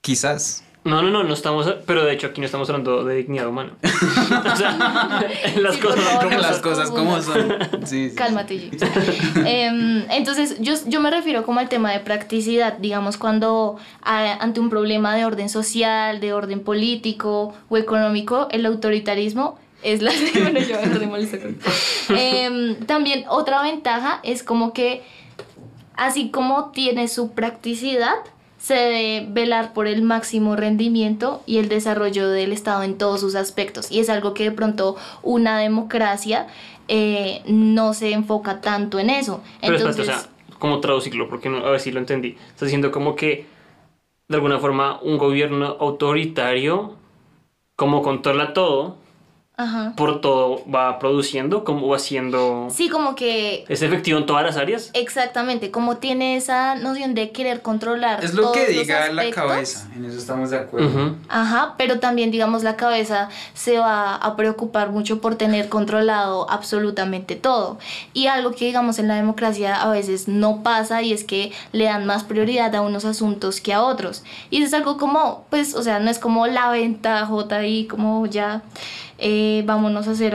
quizás. 0.00 0.64
No, 0.84 1.02
no, 1.02 1.10
no, 1.10 1.22
no 1.22 1.34
estamos, 1.34 1.66
pero 1.86 2.04
de 2.04 2.14
hecho 2.14 2.28
aquí 2.28 2.40
no 2.40 2.46
estamos 2.46 2.68
hablando 2.70 3.04
de 3.04 3.16
dignidad 3.16 3.46
humana. 3.48 3.72
o 3.82 4.56
sea, 4.56 4.70
las 5.60 5.74
Sí, 5.74 5.80
cosas 5.80 6.00
favor, 6.04 6.24
como 6.28 6.38
las 6.38 6.58
cosas 6.60 6.90
como 6.90 7.20
son. 7.20 7.48
Sí, 7.84 8.08
sí. 8.10 8.16
Cálmate. 8.16 8.70
Em, 9.44 10.04
entonces, 10.10 10.56
yo, 10.60 10.74
yo 10.86 11.00
me 11.00 11.10
refiero 11.10 11.44
como 11.44 11.60
al 11.60 11.68
tema 11.68 11.92
de 11.92 12.00
practicidad, 12.00 12.78
digamos, 12.78 13.16
cuando 13.18 13.76
a- 14.02 14.34
ante 14.42 14.60
un 14.60 14.70
problema 14.70 15.14
de 15.14 15.24
orden 15.26 15.48
social, 15.48 16.20
de 16.20 16.32
orden 16.32 16.60
político 16.60 17.54
o 17.68 17.76
económico, 17.76 18.48
el 18.50 18.64
autoritarismo 18.64 19.58
es 19.82 20.02
la... 20.02 20.12
Bueno, 20.34 20.60
yo 20.60 20.76
con- 20.80 21.58
Em, 22.16 22.76
También 22.86 23.24
otra 23.28 23.62
ventaja 23.62 24.20
es 24.22 24.42
como 24.42 24.72
que, 24.72 25.02
así 25.94 26.30
como 26.30 26.70
tiene 26.70 27.08
su 27.08 27.32
practicidad, 27.32 28.14
se 28.58 28.74
debe 28.74 29.26
velar 29.30 29.72
por 29.72 29.86
el 29.86 30.02
máximo 30.02 30.56
rendimiento 30.56 31.42
y 31.46 31.58
el 31.58 31.68
desarrollo 31.68 32.28
del 32.28 32.52
Estado 32.52 32.82
en 32.82 32.98
todos 32.98 33.20
sus 33.20 33.34
aspectos. 33.36 33.90
Y 33.90 34.00
es 34.00 34.10
algo 34.10 34.34
que 34.34 34.44
de 34.44 34.50
pronto 34.52 34.96
una 35.22 35.58
democracia 35.58 36.48
eh, 36.88 37.42
no 37.46 37.94
se 37.94 38.12
enfoca 38.12 38.60
tanto 38.60 38.98
en 38.98 39.10
eso. 39.10 39.42
Pero 39.60 39.76
Entonces, 39.76 40.00
espérate, 40.00 40.20
o 40.20 40.30
sea, 40.48 40.56
¿cómo 40.58 40.80
traducirlo? 40.80 41.28
Porque 41.28 41.48
no, 41.48 41.58
a 41.58 41.70
ver 41.70 41.80
si 41.80 41.92
lo 41.92 42.00
entendí. 42.00 42.36
Estás 42.48 42.62
diciendo 42.66 42.90
como 42.90 43.14
que, 43.14 43.46
de 44.26 44.34
alguna 44.36 44.58
forma, 44.58 44.98
un 45.02 45.18
gobierno 45.18 45.76
autoritario, 45.78 46.96
como 47.76 48.02
controla 48.02 48.54
todo, 48.54 48.96
ajá. 49.58 49.92
por 49.96 50.22
todo 50.22 50.62
va 50.72 50.98
produciendo, 50.98 51.64
como 51.64 51.88
va 51.88 51.96
haciendo... 51.96 52.68
Sí, 52.70 52.88
como 52.88 53.14
que 53.14 53.64
¿Es 53.68 53.82
efectivo 53.82 54.18
en 54.18 54.24
todas 54.24 54.44
las 54.44 54.56
áreas? 54.56 54.90
exactamente, 54.94 55.70
como 55.70 55.98
tiene 55.98 56.36
esa 56.36 56.76
noción 56.76 57.14
de 57.14 57.30
querer 57.32 57.60
controlar. 57.60 58.24
Es 58.24 58.32
lo 58.34 58.52
que 58.52 58.60
todos 58.60 58.74
los 58.74 58.86
diga 58.86 59.12
la 59.12 59.30
cabeza, 59.30 59.88
en 59.94 60.04
eso 60.06 60.16
estamos 60.16 60.50
de 60.50 60.58
acuerdo. 60.58 60.88
Ujú. 60.88 61.16
Ajá, 61.28 61.74
pero 61.76 61.98
también 61.98 62.30
digamos 62.30 62.62
la 62.62 62.76
cabeza 62.76 63.28
se 63.52 63.78
va 63.78 64.14
a 64.14 64.36
preocupar 64.36 64.90
mucho 64.90 65.20
por 65.20 65.34
tener 65.34 65.68
controlado 65.68 66.48
absolutamente 66.50 67.36
todo. 67.36 67.78
Y 68.14 68.28
algo 68.28 68.52
que 68.52 68.66
digamos 68.66 68.98
en 68.98 69.08
la 69.08 69.16
democracia 69.16 69.82
a 69.82 69.90
veces 69.90 70.28
no 70.28 70.62
pasa 70.62 71.02
y 71.02 71.12
es 71.12 71.24
que 71.24 71.52
le 71.72 71.84
dan 71.84 72.06
más 72.06 72.22
prioridad 72.24 72.74
a 72.74 72.80
unos 72.80 73.04
asuntos 73.04 73.60
que 73.60 73.74
a 73.74 73.82
otros. 73.82 74.22
Y 74.50 74.58
eso 74.58 74.66
es 74.66 74.74
algo 74.74 74.96
como, 74.96 75.44
pues, 75.50 75.74
o 75.74 75.82
sea, 75.82 75.98
no 75.98 76.10
es 76.10 76.20
como 76.20 76.46
la 76.46 76.70
ventajota 76.70 77.56
ahí, 77.56 77.86
como 77.86 78.24
ya 78.26 78.62
eh, 79.18 79.62
vámonos 79.66 80.06
a 80.06 80.12
hacer 80.12 80.34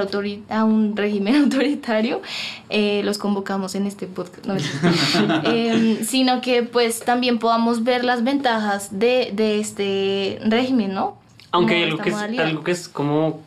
a 0.49 0.63
un 0.63 0.95
régimen 0.95 1.35
autoritario, 1.43 2.21
eh, 2.69 3.01
los 3.03 3.17
convocamos 3.17 3.75
en 3.75 3.87
este 3.87 4.07
podcast, 4.07 4.45
no, 4.45 4.55
Em, 5.45 6.03
sino 6.03 6.41
que 6.41 6.63
pues 6.63 6.99
también 6.99 7.39
podamos 7.39 7.83
ver 7.83 8.03
las 8.03 8.23
ventajas 8.23 8.99
de, 8.99 9.31
de 9.33 9.59
este 9.59 10.39
régimen, 10.45 10.93
¿no? 10.93 11.17
Aunque 11.51 11.75
hay 11.75 11.83
algo 11.83 11.97
que, 11.99 12.09
es, 12.09 12.15
algo 12.15 12.63
que 12.63 12.71
es 12.71 12.89
como, 12.89 13.41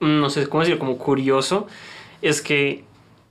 mm, 0.00 0.20
no 0.20 0.30
sé 0.30 0.46
cómo 0.46 0.60
decirlo, 0.60 0.78
como 0.78 0.98
curioso, 0.98 1.66
es 2.22 2.40
que 2.42 2.84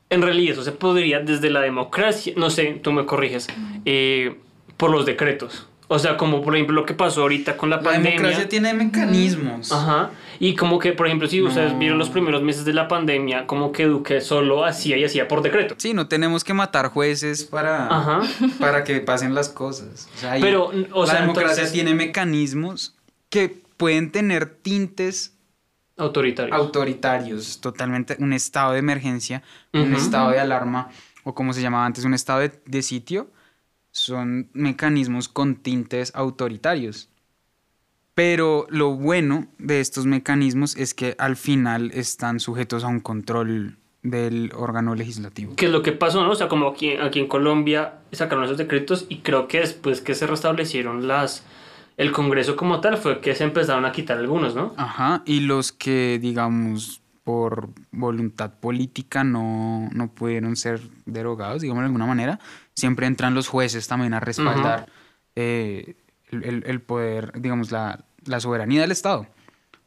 en 0.09 0.21
realidad 0.21 0.53
eso 0.53 0.63
se 0.63 0.71
podría 0.71 1.19
desde 1.19 1.49
la 1.49 1.61
democracia, 1.61 2.33
no 2.35 2.49
sé, 2.49 2.79
tú 2.83 2.91
me 2.91 3.05
corriges, 3.05 3.47
eh, 3.85 4.35
por 4.77 4.89
los 4.91 5.05
decretos. 5.05 5.67
O 5.91 5.97
sea, 5.97 6.17
como 6.17 6.41
por 6.43 6.55
ejemplo 6.55 6.75
lo 6.75 6.85
que 6.85 6.93
pasó 6.93 7.23
ahorita 7.23 7.57
con 7.57 7.69
la, 7.71 7.77
La 7.77 7.81
pandemia. 7.81 8.11
democracia 8.11 8.47
tiene 8.47 8.73
mecanismos. 8.75 9.71
Ajá. 9.71 10.11
Y 10.39 10.55
como 10.55 10.77
que, 10.79 10.93
por 10.93 11.07
ejemplo, 11.07 11.27
si 11.27 11.41
ustedes 11.41 11.73
No. 11.73 11.79
vieron 11.79 11.97
los 11.97 12.09
primeros 12.09 12.43
meses 12.43 12.63
de 12.63 12.73
la 12.73 12.87
pandemia, 12.87 13.47
como 13.47 13.71
que 13.71 13.85
Duque 13.85 14.21
solo 14.21 14.63
hacía 14.65 14.97
y 14.97 15.03
hacía 15.03 15.27
por 15.27 15.41
decreto. 15.41 15.73
Sí, 15.79 15.93
no 15.95 16.07
tenemos 16.07 16.43
que 16.43 16.53
matar 16.53 16.89
jueces 16.89 17.43
para, 17.43 17.87
Ajá. 17.87 18.21
para 18.59 18.83
que 18.83 18.99
pasen 19.01 19.33
las 19.33 19.49
cosas. 19.49 20.07
O 20.15 20.19
sea, 20.19 20.37
Pero, 20.39 20.71
o 20.93 21.05
la 21.05 21.11
sea, 21.11 21.21
democracia 21.21 21.49
entonces- 21.63 21.71
tiene 21.73 21.93
mecanismos 21.95 22.95
que 23.29 23.61
pueden 23.77 24.11
tener 24.11 24.45
tintes 24.47 25.33
Autoritario. 25.97 26.53
autoritarios, 26.53 27.59
totalmente 27.59 28.15
un 28.19 28.31
estado 28.33 28.73
de 28.73 28.79
emergencia, 28.79 29.43
un 29.73 29.93
estado 29.95 30.29
de 30.31 30.39
alarma, 30.39 30.89
o 31.23 31.33
como 31.33 31.51
se 31.51 31.61
llamaba 31.61 31.85
antes, 31.85 32.05
un 32.05 32.13
estado 32.13 32.39
de, 32.39 32.51
de 32.65 32.81
sitio, 32.81 33.29
son 33.99 34.49
mecanismos 34.53 35.29
con 35.29 35.55
tintes 35.55 36.11
autoritarios. 36.15 37.09
Pero 38.15 38.65
lo 38.69 38.95
bueno 38.95 39.47
de 39.57 39.79
estos 39.79 40.05
mecanismos 40.05 40.75
es 40.75 40.93
que 40.93 41.15
al 41.19 41.35
final 41.35 41.91
están 41.93 42.39
sujetos 42.39 42.83
a 42.83 42.87
un 42.87 42.99
control 42.99 43.77
del 44.01 44.51
órgano 44.55 44.95
legislativo. 44.95 45.55
que 45.55 45.65
es 45.65 45.71
lo 45.71 45.81
que 45.83 45.91
pasó, 45.91 46.23
¿no? 46.23 46.31
O 46.31 46.35
sea, 46.35 46.47
como 46.47 46.67
aquí, 46.67 46.93
aquí 46.93 47.19
en 47.19 47.27
Colombia 47.27 47.99
sacaron 48.11 48.45
esos 48.45 48.57
decretos 48.57 49.05
y 49.09 49.17
creo 49.17 49.47
que 49.47 49.59
después 49.59 50.01
que 50.01 50.15
se 50.15 50.25
restablecieron 50.25 51.07
las 51.07 51.45
el 51.97 52.13
Congreso 52.13 52.55
como 52.55 52.79
tal 52.79 52.97
fue 52.97 53.19
que 53.19 53.35
se 53.35 53.43
empezaron 53.43 53.85
a 53.85 53.91
quitar 53.91 54.17
algunos, 54.17 54.55
¿no? 54.55 54.73
Ajá, 54.77 55.21
y 55.25 55.41
los 55.41 55.73
que, 55.73 56.17
digamos, 56.21 57.01
por 57.23 57.69
voluntad 57.91 58.53
política 58.59 59.23
no, 59.23 59.89
no 59.93 60.11
pudieron 60.11 60.55
ser 60.55 60.81
derogados, 61.05 61.61
digamos 61.61 61.81
de 61.81 61.85
alguna 61.87 62.05
manera, 62.05 62.39
siempre 62.75 63.05
entran 63.07 63.33
los 63.35 63.47
jueces 63.47 63.87
también 63.87 64.13
a 64.13 64.19
respaldar 64.19 64.87
eh, 65.35 65.95
el, 66.31 66.43
el- 66.43 66.63
el 66.65 66.81
poder, 66.81 67.33
digamos, 67.39 67.71
la, 67.71 68.03
la 68.25 68.39
soberanía 68.39 68.81
del 68.81 68.91
Estado. 68.91 69.27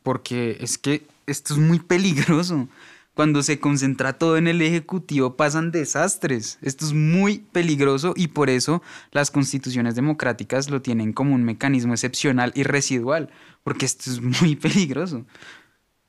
Porque 0.03 0.57
es 0.61 0.79
que 0.79 1.07
esto 1.27 1.55
es 1.55 1.61
muy 1.61 1.79
peligroso. 1.79 2.69
Cuando 3.15 3.43
se 3.43 3.61
concentra 3.61 4.15
todo 4.15 4.39
en 4.39 4.49
el 4.49 4.63
Ejecutivo 4.63 5.37
pasan 5.37 5.71
desastres. 5.71 6.59
Esto 6.63 6.87
es 6.87 6.93
muy 6.95 7.41
peligroso 7.53 8.15
y 8.17 8.29
por 8.29 8.49
eso 8.49 8.83
las 9.11 9.31
constituciones 9.31 9.95
democráticas 9.95 10.71
lo 10.71 10.81
tienen 10.81 11.13
como 11.13 11.35
un 11.35 11.45
mecanismo 11.45 11.93
excepcional 11.93 12.53
y 12.55 12.63
residual. 12.63 13.29
Porque 13.65 13.85
esto 13.85 14.11
es 14.11 14.21
muy 14.23 14.57
peligroso. 14.57 15.27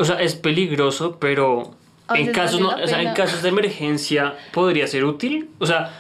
O 0.04 0.06
sea, 0.06 0.22
es 0.22 0.36
peligroso, 0.36 1.18
pero 1.18 1.76
en 2.14 2.32
casos, 2.34 2.60
no, 2.60 2.70
o 2.70 2.88
sea, 2.88 3.02
en 3.02 3.14
casos 3.14 3.42
de 3.42 3.50
emergencia 3.50 4.36
podría 4.52 4.86
ser 4.88 5.06
útil. 5.06 5.50
O 5.60 5.66
sea, 5.66 5.98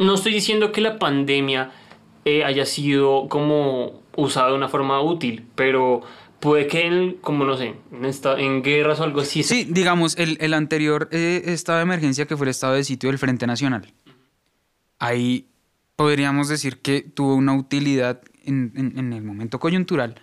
no 0.00 0.14
estoy 0.14 0.32
diciendo 0.32 0.72
que 0.72 0.80
la 0.80 0.98
pandemia 0.98 1.70
eh, 2.24 2.44
haya 2.44 2.66
sido 2.66 3.28
como 3.28 4.02
usada 4.16 4.48
de 4.48 4.54
una 4.54 4.68
forma 4.68 5.00
útil, 5.00 5.44
pero 5.54 6.02
puede 6.40 6.66
que 6.66 6.86
en, 6.86 7.12
como 7.20 7.44
no 7.44 7.56
sé, 7.56 7.74
en, 7.92 8.04
esta- 8.04 8.38
en 8.40 8.62
guerras 8.62 8.98
o 8.98 9.04
algo 9.04 9.20
así. 9.20 9.44
Sí, 9.44 9.64
digamos, 9.70 10.16
el, 10.18 10.36
el 10.40 10.52
anterior 10.54 11.08
eh, 11.12 11.42
estado 11.46 11.78
de 11.78 11.84
emergencia 11.84 12.26
que 12.26 12.36
fue 12.36 12.46
el 12.46 12.50
estado 12.50 12.74
de 12.74 12.82
sitio 12.82 13.08
del 13.08 13.18
Frente 13.18 13.46
Nacional. 13.46 13.92
Ahí 14.98 15.46
podríamos 15.96 16.48
decir 16.48 16.80
que 16.80 17.02
tuvo 17.02 17.34
una 17.36 17.54
utilidad 17.54 18.20
en, 18.44 18.72
en- 18.76 18.98
en 18.98 19.12
el 19.12 19.22
momento 19.22 19.58
coyuntural, 19.60 20.16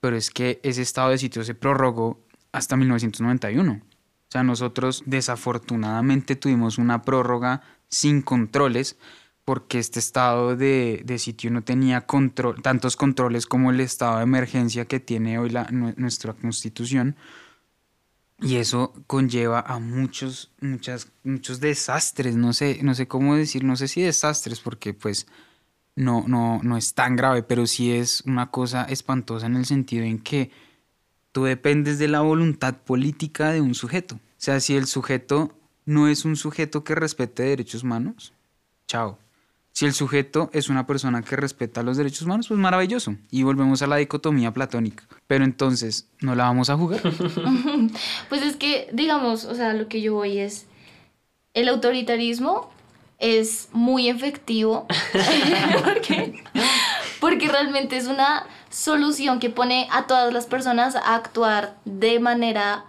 pero 0.00 0.16
es 0.16 0.30
que 0.30 0.58
ese 0.64 0.82
estado 0.82 1.10
de 1.10 1.18
sitio 1.18 1.44
se 1.44 1.54
prorrogó 1.54 2.20
hasta 2.52 2.76
1991. 2.76 3.72
O 3.82 4.32
sea, 4.32 4.42
nosotros 4.42 5.02
desafortunadamente 5.06 6.36
tuvimos 6.36 6.78
una 6.78 7.02
prórroga 7.02 7.62
sin 7.88 8.22
controles 8.22 8.96
porque 9.44 9.78
este 9.78 9.98
estado 9.98 10.56
de, 10.56 11.02
de 11.04 11.18
sitio 11.18 11.50
no 11.50 11.62
tenía 11.64 12.06
control, 12.06 12.62
tantos 12.62 12.96
controles 12.96 13.46
como 13.46 13.70
el 13.70 13.80
estado 13.80 14.18
de 14.18 14.22
emergencia 14.22 14.84
que 14.86 15.00
tiene 15.00 15.38
hoy 15.38 15.50
la, 15.50 15.66
nue- 15.68 15.94
nuestra 15.96 16.32
constitución. 16.32 17.16
Y 18.40 18.56
eso 18.56 18.92
conlleva 19.06 19.60
a 19.60 19.78
muchos, 19.78 20.50
muchas, 20.60 21.12
muchos 21.22 21.60
desastres. 21.60 22.34
No 22.36 22.52
sé, 22.52 22.80
no 22.82 22.94
sé 22.94 23.06
cómo 23.06 23.36
decir, 23.36 23.62
no 23.62 23.76
sé 23.76 23.86
si 23.86 24.02
desastres, 24.02 24.60
porque 24.60 24.94
pues 24.94 25.26
no, 25.96 26.24
no, 26.28 26.60
no 26.62 26.76
es 26.76 26.94
tan 26.94 27.16
grave, 27.16 27.42
pero 27.44 27.66
sí 27.66 27.92
es 27.92 28.22
una 28.26 28.50
cosa 28.50 28.84
espantosa 28.84 29.46
en 29.46 29.56
el 29.56 29.66
sentido 29.66 30.04
en 30.04 30.18
que 30.20 30.50
tú 31.32 31.44
dependes 31.44 31.98
de 31.98 32.08
la 32.08 32.20
voluntad 32.20 32.76
política 32.76 33.50
de 33.50 33.60
un 33.60 33.74
sujeto. 33.74 34.16
O 34.16 34.18
sea, 34.36 34.60
si 34.60 34.76
el 34.76 34.86
sujeto 34.86 35.52
no 35.84 36.08
es 36.08 36.24
un 36.24 36.36
sujeto 36.36 36.84
que 36.84 36.94
respete 36.94 37.42
derechos 37.42 37.82
humanos, 37.82 38.32
chao. 38.86 39.18
Si 39.72 39.86
el 39.86 39.94
sujeto 39.94 40.50
es 40.52 40.68
una 40.68 40.86
persona 40.86 41.22
que 41.22 41.34
respeta 41.34 41.82
los 41.82 41.96
derechos 41.96 42.22
humanos, 42.22 42.48
pues 42.48 42.60
maravilloso. 42.60 43.16
Y 43.30 43.42
volvemos 43.42 43.80
a 43.80 43.86
la 43.86 43.96
dicotomía 43.96 44.52
platónica. 44.52 45.04
Pero 45.26 45.44
entonces, 45.44 46.08
¿no 46.20 46.34
la 46.34 46.44
vamos 46.44 46.68
a 46.70 46.76
jugar? 46.76 47.00
Pues 48.28 48.42
es 48.42 48.56
que, 48.56 48.88
digamos, 48.92 49.44
o 49.44 49.54
sea, 49.54 49.72
lo 49.72 49.88
que 49.88 50.00
yo 50.00 50.14
voy 50.14 50.38
es, 50.38 50.66
el 51.54 51.68
autoritarismo 51.68 52.70
es 53.18 53.68
muy 53.72 54.08
efectivo 54.08 54.86
porque, 55.84 56.42
porque 57.20 57.48
realmente 57.48 57.96
es 57.96 58.06
una 58.06 58.46
solución 58.72 59.38
que 59.38 59.50
pone 59.50 59.86
a 59.92 60.06
todas 60.06 60.32
las 60.32 60.46
personas 60.46 60.96
a 60.96 61.14
actuar 61.14 61.76
de 61.84 62.18
manera 62.18 62.86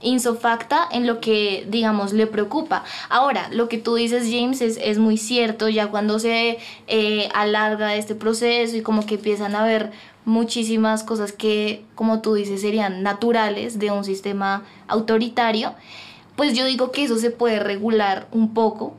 insofacta 0.00 0.86
en 0.90 1.06
lo 1.06 1.20
que, 1.20 1.66
digamos, 1.68 2.12
le 2.12 2.26
preocupa. 2.26 2.84
Ahora, 3.08 3.48
lo 3.50 3.68
que 3.68 3.78
tú 3.78 3.96
dices, 3.96 4.28
James, 4.30 4.60
es, 4.60 4.78
es 4.80 4.98
muy 4.98 5.16
cierto, 5.16 5.68
ya 5.68 5.88
cuando 5.88 6.18
se 6.18 6.58
eh, 6.86 7.28
alarga 7.34 7.96
este 7.96 8.14
proceso 8.14 8.76
y 8.76 8.82
como 8.82 9.04
que 9.04 9.16
empiezan 9.16 9.56
a 9.56 9.64
ver 9.64 9.90
muchísimas 10.24 11.02
cosas 11.02 11.32
que, 11.32 11.84
como 11.94 12.20
tú 12.20 12.34
dices, 12.34 12.60
serían 12.60 13.02
naturales 13.02 13.78
de 13.78 13.90
un 13.90 14.04
sistema 14.04 14.64
autoritario, 14.86 15.74
pues 16.36 16.54
yo 16.54 16.66
digo 16.66 16.92
que 16.92 17.04
eso 17.04 17.18
se 17.18 17.30
puede 17.30 17.58
regular 17.58 18.28
un 18.30 18.54
poco. 18.54 18.94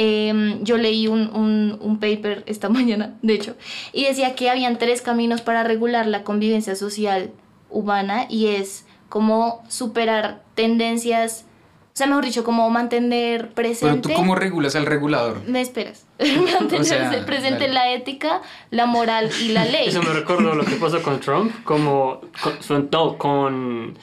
Em, 0.00 0.62
yo 0.62 0.76
leí 0.76 1.08
un, 1.08 1.28
un, 1.34 1.76
un 1.80 1.98
paper 1.98 2.44
esta 2.46 2.68
mañana, 2.78 3.16
de 3.22 3.34
hecho, 3.34 3.56
y 3.92 4.04
decía 4.04 4.36
que 4.36 4.48
habían 4.48 4.78
tres 4.78 5.02
caminos 5.02 5.40
para 5.40 5.64
regular 5.64 6.06
la 6.06 6.22
convivencia 6.22 6.76
social 6.76 7.32
humana 7.68 8.26
y 8.28 8.46
es 8.46 8.86
como 9.08 9.64
superar 9.68 10.44
tendencias, 10.54 11.46
o 11.94 11.96
sea, 11.98 12.06
mejor 12.06 12.24
dicho, 12.26 12.44
como 12.44 12.70
mantener 12.70 13.40
Pero 13.40 13.54
presente... 13.54 14.10
tú 14.10 14.14
cómo 14.14 14.36
regulas 14.36 14.76
al 14.76 14.86
regulador. 14.86 15.42
Me 15.48 15.60
esperas. 15.60 16.06
mantener 16.20 16.80
O 16.80 16.84
sea, 16.84 17.10
presente 17.26 17.62
dale. 17.62 17.72
la 17.72 17.92
ética, 17.92 18.40
la 18.70 18.86
moral 18.86 19.30
y 19.42 19.48
la 19.48 19.64
ley. 19.64 19.88
Eso 19.88 20.00
me 20.04 20.12
recordó 20.12 20.54
lo 20.54 20.64
que 20.64 20.76
pasó 20.76 21.02
con 21.02 21.18
Trump, 21.18 21.52
como 21.64 22.20
con, 22.40 22.88
no, 22.92 23.18
con 23.18 23.98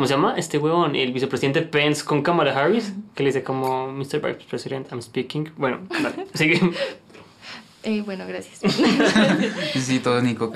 ¿cómo 0.00 0.08
se 0.08 0.14
llama? 0.14 0.34
Este 0.38 0.56
huevón, 0.56 0.96
el 0.96 1.12
vicepresidente 1.12 1.60
Pence 1.60 2.02
con 2.02 2.22
Kamala 2.22 2.58
Harris, 2.58 2.94
que 3.14 3.22
le 3.22 3.28
dice 3.28 3.42
como 3.42 3.92
Mr. 3.92 4.22
Vice 4.22 4.46
President, 4.48 4.90
I'm 4.90 5.02
speaking. 5.02 5.52
Bueno, 5.58 5.80
dale, 5.90 6.26
sigue. 6.34 6.58
Eh, 7.82 8.00
bueno, 8.06 8.24
gracias. 8.26 8.60
Sí, 9.78 9.98
todo 9.98 10.22
Nico. 10.22 10.50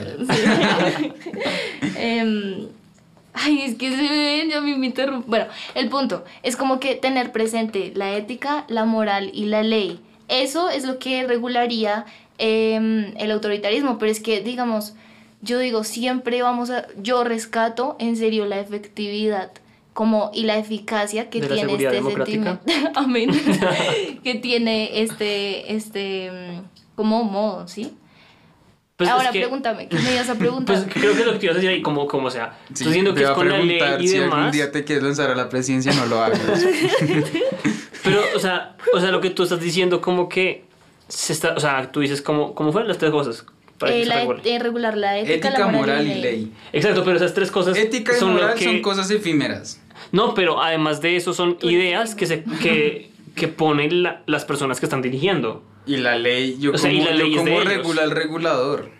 Em, 1.98 2.68
ay, 3.34 3.60
es 3.64 3.74
que 3.74 3.94
se 3.94 4.00
ven, 4.08 4.48
ya 4.48 4.56
a 4.56 4.60
mí 4.62 4.76
me 4.76 4.86
interrumpo. 4.86 5.28
Bueno, 5.28 5.44
el 5.74 5.90
punto 5.90 6.24
es 6.42 6.56
como 6.56 6.80
que 6.80 6.94
tener 6.94 7.30
presente 7.30 7.92
la 7.94 8.16
ética, 8.16 8.64
la 8.68 8.86
moral 8.86 9.30
y 9.34 9.44
la 9.44 9.62
ley. 9.62 10.00
Eso 10.28 10.70
es 10.70 10.86
lo 10.86 10.98
que 10.98 11.26
regularía 11.26 12.06
em, 12.38 13.12
el 13.18 13.30
autoritarismo, 13.30 13.98
pero 13.98 14.10
es 14.10 14.20
que, 14.20 14.40
digamos, 14.40 14.94
yo 15.44 15.58
digo, 15.58 15.84
siempre 15.84 16.42
vamos 16.42 16.70
a, 16.70 16.86
yo 16.96 17.22
rescato 17.24 17.96
en 17.98 18.16
serio 18.16 18.46
la 18.46 18.58
efectividad 18.58 19.52
como 19.92 20.30
y 20.34 20.42
la 20.42 20.56
eficacia 20.58 21.30
que 21.30 21.40
De 21.40 21.46
tiene 21.48 21.72
este 21.74 22.02
sentimiento, 22.02 22.60
amén, 22.96 23.30
que 24.24 24.34
tiene 24.36 25.02
este, 25.02 25.72
este, 25.74 26.30
mm, 26.32 26.94
como 26.96 27.22
modo, 27.24 27.68
¿sí? 27.68 27.94
Pues 28.96 29.08
es 29.08 29.14
Ahora 29.14 29.30
que- 29.32 29.40
pregúntame, 29.40 29.88
¿qué 29.88 29.96
me 29.96 30.14
ibas 30.14 30.28
a 30.30 30.34
preguntar? 30.36 30.76
Pues 30.84 30.94
creo 30.94 31.14
que 31.16 31.24
lo 31.24 31.32
que 31.32 31.38
te 31.40 31.46
ibas 31.46 31.56
a 31.56 31.58
decir 31.60 31.70
ahí, 31.70 31.82
como, 31.82 32.06
como 32.06 32.30
sea, 32.30 32.56
Sí, 32.68 32.72
estoy 32.74 32.86
diciendo 32.88 33.14
que 33.14 33.22
es 33.24 33.30
con 33.30 33.48
la 33.48 33.58
ley 33.58 33.78
preguntar 33.78 34.02
y 34.02 34.08
si 34.08 34.18
algún 34.18 34.50
día 34.50 34.72
te 34.72 34.84
quieres 34.84 35.04
lanzar 35.04 35.30
a 35.30 35.34
la 35.34 35.48
presidencia, 35.48 35.92
no 35.94 36.06
lo 36.06 36.22
hagas. 36.22 36.40
Pero, 38.02 38.20
o 38.36 38.38
sea, 38.38 38.76
o 38.94 39.00
sea, 39.00 39.10
lo 39.10 39.20
que 39.20 39.30
tú 39.30 39.42
estás 39.42 39.60
diciendo, 39.60 40.00
como 40.00 40.28
que 40.28 40.64
se 41.08 41.32
está, 41.32 41.54
o 41.54 41.60
sea, 41.60 41.90
tú 41.90 42.00
dices, 42.00 42.22
como, 42.22 42.54
¿cómo 42.54 42.70
fueron 42.72 42.88
las 42.88 42.98
tres 42.98 43.10
cosas? 43.10 43.44
Para 43.84 43.94
que 43.96 44.02
Eh, 44.02 44.06
se 44.06 44.14
regule? 44.14 44.40
eh, 44.44 44.58
regular 44.58 44.96
la 44.96 45.18
ética, 45.18 45.34
Ética, 45.48 45.58
la 45.58 45.66
moral, 45.66 46.04
moral 46.04 46.06
y 46.06 46.14
ley. 46.20 46.52
Exacto, 46.72 47.04
pero 47.04 47.16
esas 47.16 47.34
tres 47.34 47.50
cosas 47.50 47.76
Ética 47.76 48.12
y 48.16 48.18
son 48.18 48.34
lo 48.34 48.42
moral 48.42 48.54
que... 48.58 48.64
son 48.64 48.80
cosas 48.80 49.10
efímeras. 49.10 49.80
No, 50.12 50.34
pero 50.34 50.62
además 50.62 51.00
de 51.00 51.16
eso 51.16 51.32
son 51.32 51.56
ideas 51.62 52.14
que, 52.14 52.26
se, 52.26 52.44
que, 52.62 53.10
que 53.34 53.48
ponen 53.48 54.02
la- 54.02 54.22
las 54.26 54.44
personas 54.44 54.80
que 54.80 54.86
están 54.86 55.02
dirigiendo. 55.02 55.62
Y 55.86 55.96
la 55.98 56.16
ley, 56.16 56.56
yo 56.58 56.72
O 56.72 56.78
sea, 56.78 56.90
y 56.92 56.98
como, 56.98 57.10
la 57.10 57.14
ley 57.16 57.32
yo 57.34 57.38
es 57.40 57.44
de 57.44 57.50
como 57.50 57.62
ellos. 57.62 57.74
regula 57.74 58.02
al 58.02 58.10
regulador. 58.10 58.90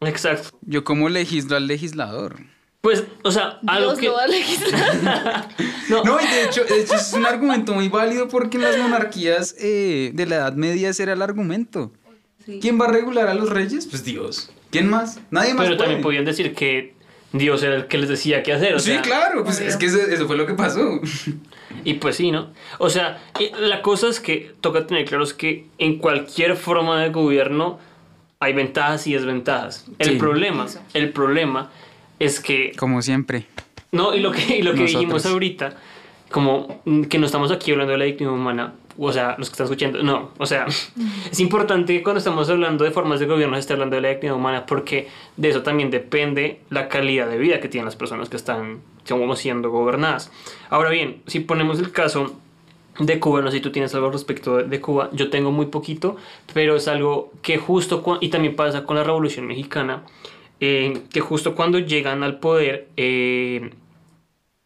Exacto. 0.00 0.50
Yo 0.62 0.84
como 0.84 1.08
legislo 1.08 1.56
al 1.56 1.66
legislador. 1.66 2.36
Pues, 2.80 3.04
o 3.22 3.30
sea, 3.30 3.60
algo 3.68 3.90
Dios 3.94 3.98
que... 4.00 4.06
lo 4.06 4.14
va 4.14 4.22
a 4.24 4.26
legislar. 4.26 5.48
No, 5.88 6.02
No, 6.04 6.18
y 6.20 6.26
de 6.26 6.44
hecho, 6.44 6.64
de 6.64 6.80
hecho 6.80 6.94
es 6.94 7.12
un 7.12 7.26
argumento 7.26 7.72
muy 7.74 7.88
válido 7.88 8.28
porque 8.28 8.56
en 8.56 8.62
las 8.64 8.78
monarquías 8.78 9.54
eh, 9.60 10.10
de 10.14 10.26
la 10.26 10.36
Edad 10.36 10.52
Media 10.54 10.88
ese 10.88 11.02
era 11.04 11.12
el 11.12 11.22
argumento. 11.22 11.92
Sí. 12.44 12.58
¿Quién 12.60 12.80
va 12.80 12.86
a 12.86 12.88
regular 12.92 13.28
a 13.28 13.34
los 13.34 13.50
reyes? 13.50 13.86
Pues 13.86 14.04
Dios. 14.04 14.50
¿Quién 14.70 14.88
más? 14.88 15.20
Nadie 15.30 15.54
más. 15.54 15.64
pero 15.66 15.76
también 15.76 16.00
podían 16.02 16.24
decir 16.24 16.54
que 16.54 16.94
Dios 17.32 17.62
era 17.62 17.76
el 17.76 17.86
que 17.86 17.98
les 17.98 18.08
decía 18.08 18.42
qué 18.42 18.52
hacer. 18.52 18.74
O 18.74 18.78
Sí, 18.78 18.90
sea, 18.92 19.02
claro, 19.02 19.44
pues 19.44 19.58
Obvio. 19.58 19.68
es 19.68 19.76
que 19.76 19.86
eso, 19.86 19.98
eso 20.00 20.26
fue 20.26 20.36
lo 20.36 20.46
que 20.46 20.54
pasó. 20.54 21.00
Y 21.84 21.94
pues 21.94 22.16
sí, 22.16 22.30
¿no? 22.30 22.50
O 22.78 22.90
sea, 22.90 23.22
la 23.58 23.80
cosa 23.80 24.08
es 24.08 24.20
que 24.20 24.52
toca 24.60 24.86
tener 24.86 25.06
claro 25.06 25.24
es 25.24 25.32
que 25.32 25.66
en 25.78 25.96
cualquier 25.98 26.54
forma 26.56 27.00
de 27.02 27.08
gobierno 27.08 27.78
hay 28.40 28.52
ventajas 28.52 29.06
y 29.06 29.14
desventajas. 29.14 29.86
El 29.98 30.10
Sí. 30.10 30.16
problema, 30.16 30.66
Eso. 30.66 30.80
el 30.92 31.10
problema 31.12 31.70
es 32.18 32.40
que 32.40 32.72
Como 32.76 33.00
siempre. 33.00 33.46
no, 33.90 34.14
y 34.14 34.20
lo 34.20 34.32
que, 34.32 34.58
y 34.58 34.62
lo 34.62 34.72
que 34.74 34.80
Nosotros. 34.82 34.90
dijimos 35.00 35.26
ahorita, 35.26 35.76
como 36.30 36.82
que 37.08 37.18
no 37.18 37.24
estamos 37.24 37.50
aquí 37.50 37.72
hablando 37.72 37.92
de 37.92 37.98
la 37.98 38.04
dignidad 38.04 38.32
humana, 38.34 38.74
o 38.98 39.12
sea, 39.12 39.36
los 39.38 39.48
que 39.48 39.54
están 39.54 39.64
escuchando, 39.64 40.02
no, 40.02 40.30
o 40.38 40.46
sea, 40.46 40.66
es 41.30 41.40
importante 41.40 41.96
que 41.96 42.02
cuando 42.02 42.18
estamos 42.18 42.48
hablando 42.50 42.84
de 42.84 42.90
formas 42.90 43.20
de 43.20 43.26
gobierno 43.26 43.56
se 43.56 43.60
esté 43.60 43.72
hablando 43.72 43.96
de 43.96 44.02
la 44.02 44.08
dignidad 44.08 44.36
humana 44.36 44.66
porque 44.66 45.08
de 45.36 45.48
eso 45.48 45.62
también 45.62 45.90
depende 45.90 46.60
la 46.70 46.88
calidad 46.88 47.28
de 47.28 47.38
vida 47.38 47.60
que 47.60 47.68
tienen 47.68 47.86
las 47.86 47.96
personas 47.96 48.28
que 48.28 48.36
están 48.36 48.80
como 49.08 49.34
siendo 49.36 49.70
gobernadas. 49.70 50.30
Ahora 50.70 50.90
bien, 50.90 51.22
si 51.26 51.40
ponemos 51.40 51.78
el 51.78 51.92
caso 51.92 52.36
de 52.98 53.18
Cuba, 53.18 53.40
no 53.40 53.50
sé 53.50 53.58
si 53.58 53.62
tú 53.62 53.72
tienes 53.72 53.94
algo 53.94 54.08
al 54.08 54.12
respecto 54.12 54.58
de, 54.58 54.80
Cuba, 54.80 55.08
yo 55.12 55.30
tengo 55.30 55.50
muy 55.50 55.66
poquito, 55.66 56.16
pero 56.52 56.76
es 56.76 56.88
algo 56.88 57.32
que 57.42 57.58
justo, 57.58 58.02
y 58.20 58.28
también 58.28 58.54
pasa 58.54 58.84
con 58.84 58.96
la 58.96 59.04
Revolución 59.04 59.46
Mexicana, 59.46 60.04
eh, 60.60 61.02
que 61.10 61.20
justo 61.20 61.54
cuando 61.54 61.78
llegan 61.78 62.22
al 62.22 62.38
poder, 62.38 62.88
eh, 62.96 63.70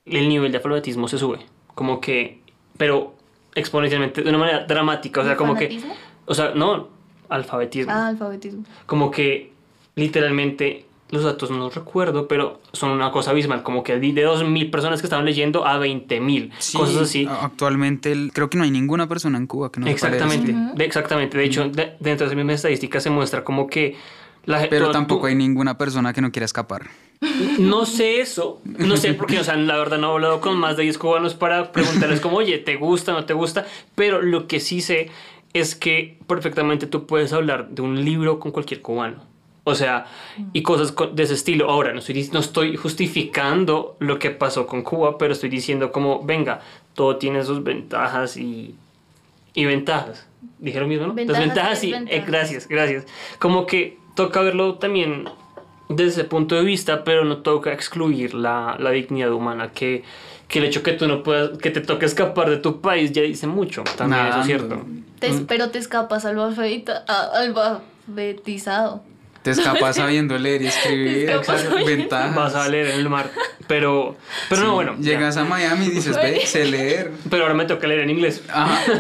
el 0.04 0.28
nivel 0.28 0.52
de 0.52 0.58
alfabetismo 0.58 1.08
se 1.08 1.18
sube, 1.18 1.38
como 1.74 2.00
que, 2.00 2.40
pero 2.76 3.15
exponencialmente, 3.56 4.22
de 4.22 4.28
una 4.28 4.38
manera 4.38 4.64
dramática, 4.66 5.22
o 5.22 5.24
sea, 5.24 5.36
como 5.36 5.54
que, 5.56 5.80
o 6.26 6.34
sea, 6.34 6.52
no, 6.54 6.88
alfabetismo, 7.28 7.90
Ah, 7.92 8.06
alfabetismo. 8.08 8.64
como 8.86 9.10
que 9.10 9.50
literalmente 9.96 10.84
los 11.10 11.22
datos 11.22 11.50
no 11.50 11.58
los 11.58 11.74
recuerdo, 11.74 12.26
pero 12.26 12.60
son 12.72 12.90
una 12.90 13.10
cosa 13.12 13.30
abismal, 13.30 13.62
como 13.62 13.82
que 13.84 13.98
de 13.98 14.12
2.000 14.24 14.70
personas 14.70 15.00
que 15.00 15.06
estaban 15.06 15.24
leyendo 15.24 15.64
a 15.66 15.78
20.000, 15.78 16.50
Sí, 16.58 16.76
cosas 16.76 16.96
así. 17.02 17.28
Actualmente 17.30 18.10
el- 18.12 18.32
creo 18.32 18.50
que 18.50 18.58
no 18.58 18.64
hay 18.64 18.70
ninguna 18.72 19.08
persona 19.08 19.38
en 19.38 19.46
Cuba 19.46 19.70
que 19.70 19.78
no 19.80 19.86
sepa 19.86 20.08
leer. 20.10 20.22
Exactamente, 20.22 20.76
de- 20.76 20.84
exactamente. 20.84 21.38
De 21.38 21.44
hecho, 21.44 21.62
de- 21.68 21.94
dentro 22.00 22.08
de 22.08 22.24
esas 22.24 22.34
mismas 22.34 22.56
estadísticas 22.56 23.02
se 23.04 23.10
muestra 23.10 23.44
como 23.44 23.68
que 23.68 23.96
la 24.46 24.58
gente... 24.58 24.70
Pero 24.76 24.90
tampoco 24.90 25.26
hay 25.26 25.34
ninguna 25.36 25.78
persona 25.78 26.12
que 26.12 26.20
no 26.20 26.32
quiera 26.32 26.44
escapar. 26.44 26.86
No 27.58 27.86
sé 27.86 28.20
eso, 28.20 28.60
no 28.64 28.96
sé 28.96 29.14
porque, 29.14 29.38
o 29.38 29.44
sea, 29.44 29.56
la 29.56 29.76
verdad 29.78 29.98
no 29.98 30.08
he 30.10 30.12
hablado 30.14 30.40
con 30.40 30.58
más 30.58 30.76
de 30.76 30.82
10 30.84 30.98
cubanos 30.98 31.34
para 31.34 31.72
preguntarles 31.72 32.20
como, 32.20 32.36
oye, 32.36 32.58
¿te 32.58 32.76
gusta, 32.76 33.12
no 33.12 33.24
te 33.24 33.32
gusta? 33.32 33.66
Pero 33.94 34.20
lo 34.20 34.46
que 34.46 34.60
sí 34.60 34.80
sé 34.82 35.10
es 35.54 35.74
que 35.74 36.18
perfectamente 36.26 36.86
tú 36.86 37.06
puedes 37.06 37.32
hablar 37.32 37.68
de 37.70 37.80
un 37.82 38.04
libro 38.04 38.38
con 38.38 38.52
cualquier 38.52 38.82
cubano. 38.82 39.22
O 39.64 39.74
sea, 39.74 40.06
y 40.52 40.62
cosas 40.62 40.92
co- 40.92 41.08
de 41.08 41.22
ese 41.24 41.34
estilo. 41.34 41.68
Ahora, 41.70 41.92
no 41.92 41.98
estoy, 41.98 42.28
no 42.32 42.38
estoy 42.38 42.76
justificando 42.76 43.96
lo 43.98 44.18
que 44.18 44.30
pasó 44.30 44.66
con 44.66 44.82
Cuba, 44.82 45.18
pero 45.18 45.32
estoy 45.32 45.48
diciendo 45.48 45.90
como, 45.90 46.22
venga, 46.24 46.60
todo 46.94 47.16
tiene 47.16 47.42
sus 47.44 47.64
ventajas 47.64 48.36
y, 48.36 48.76
y 49.54 49.64
ventajas. 49.64 50.28
Dije 50.58 50.78
lo 50.78 50.86
mismo, 50.86 51.08
¿no? 51.08 51.14
Ventajas 51.14 51.40
Desventajas 51.40 51.84
y 51.84 51.88
y... 51.90 51.94
eh, 52.14 52.24
gracias, 52.26 52.68
gracias. 52.68 53.06
Como 53.40 53.66
que 53.66 53.98
toca 54.14 54.40
verlo 54.42 54.74
también 54.76 55.28
desde 55.88 56.20
ese 56.20 56.24
punto 56.24 56.54
de 56.56 56.62
vista, 56.62 57.04
pero 57.04 57.24
no 57.24 57.38
toca 57.38 57.72
excluir 57.72 58.34
la, 58.34 58.76
la 58.78 58.90
dignidad 58.90 59.32
humana, 59.32 59.70
que, 59.72 60.02
que 60.48 60.58
el 60.58 60.64
hecho 60.66 60.82
que 60.82 60.92
tú 60.92 61.06
no 61.08 61.22
puedas, 61.22 61.58
que 61.58 61.70
te 61.70 61.80
toque 61.80 62.06
escapar 62.06 62.50
de 62.50 62.56
tu 62.58 62.80
país 62.80 63.12
ya 63.12 63.22
dice 63.22 63.46
mucho, 63.46 63.84
también 63.96 64.26
eso 64.26 64.40
es 64.40 64.46
cierto. 64.46 64.84
Te- 65.20 65.32
Pero 65.48 65.70
te 65.70 65.78
escapas 65.78 66.24
alfabetizado. 68.06 69.02
Te 69.42 69.50
escapas 69.52 69.94
sabiendo 69.96 70.36
leer 70.38 70.62
y 70.62 70.66
escribir. 70.66 71.30
Ventajas. 71.86 72.34
Vas 72.34 72.54
a 72.56 72.68
leer 72.68 72.88
en 72.88 72.98
el 73.00 73.08
mar, 73.08 73.30
pero, 73.68 74.16
pero 74.48 74.62
no, 74.64 74.74
bueno. 74.74 74.96
ya. 74.98 75.12
Llegas 75.12 75.36
a 75.36 75.44
Miami 75.44 75.86
y 75.86 75.90
dices, 75.90 76.16
ve, 76.16 76.44
sé 76.44 76.64
leer. 76.64 77.12
Pero 77.30 77.44
ahora 77.44 77.54
me 77.54 77.64
toca 77.64 77.86
leer 77.86 78.00
en 78.00 78.10
inglés. 78.10 78.42
Ajá. 78.48 78.80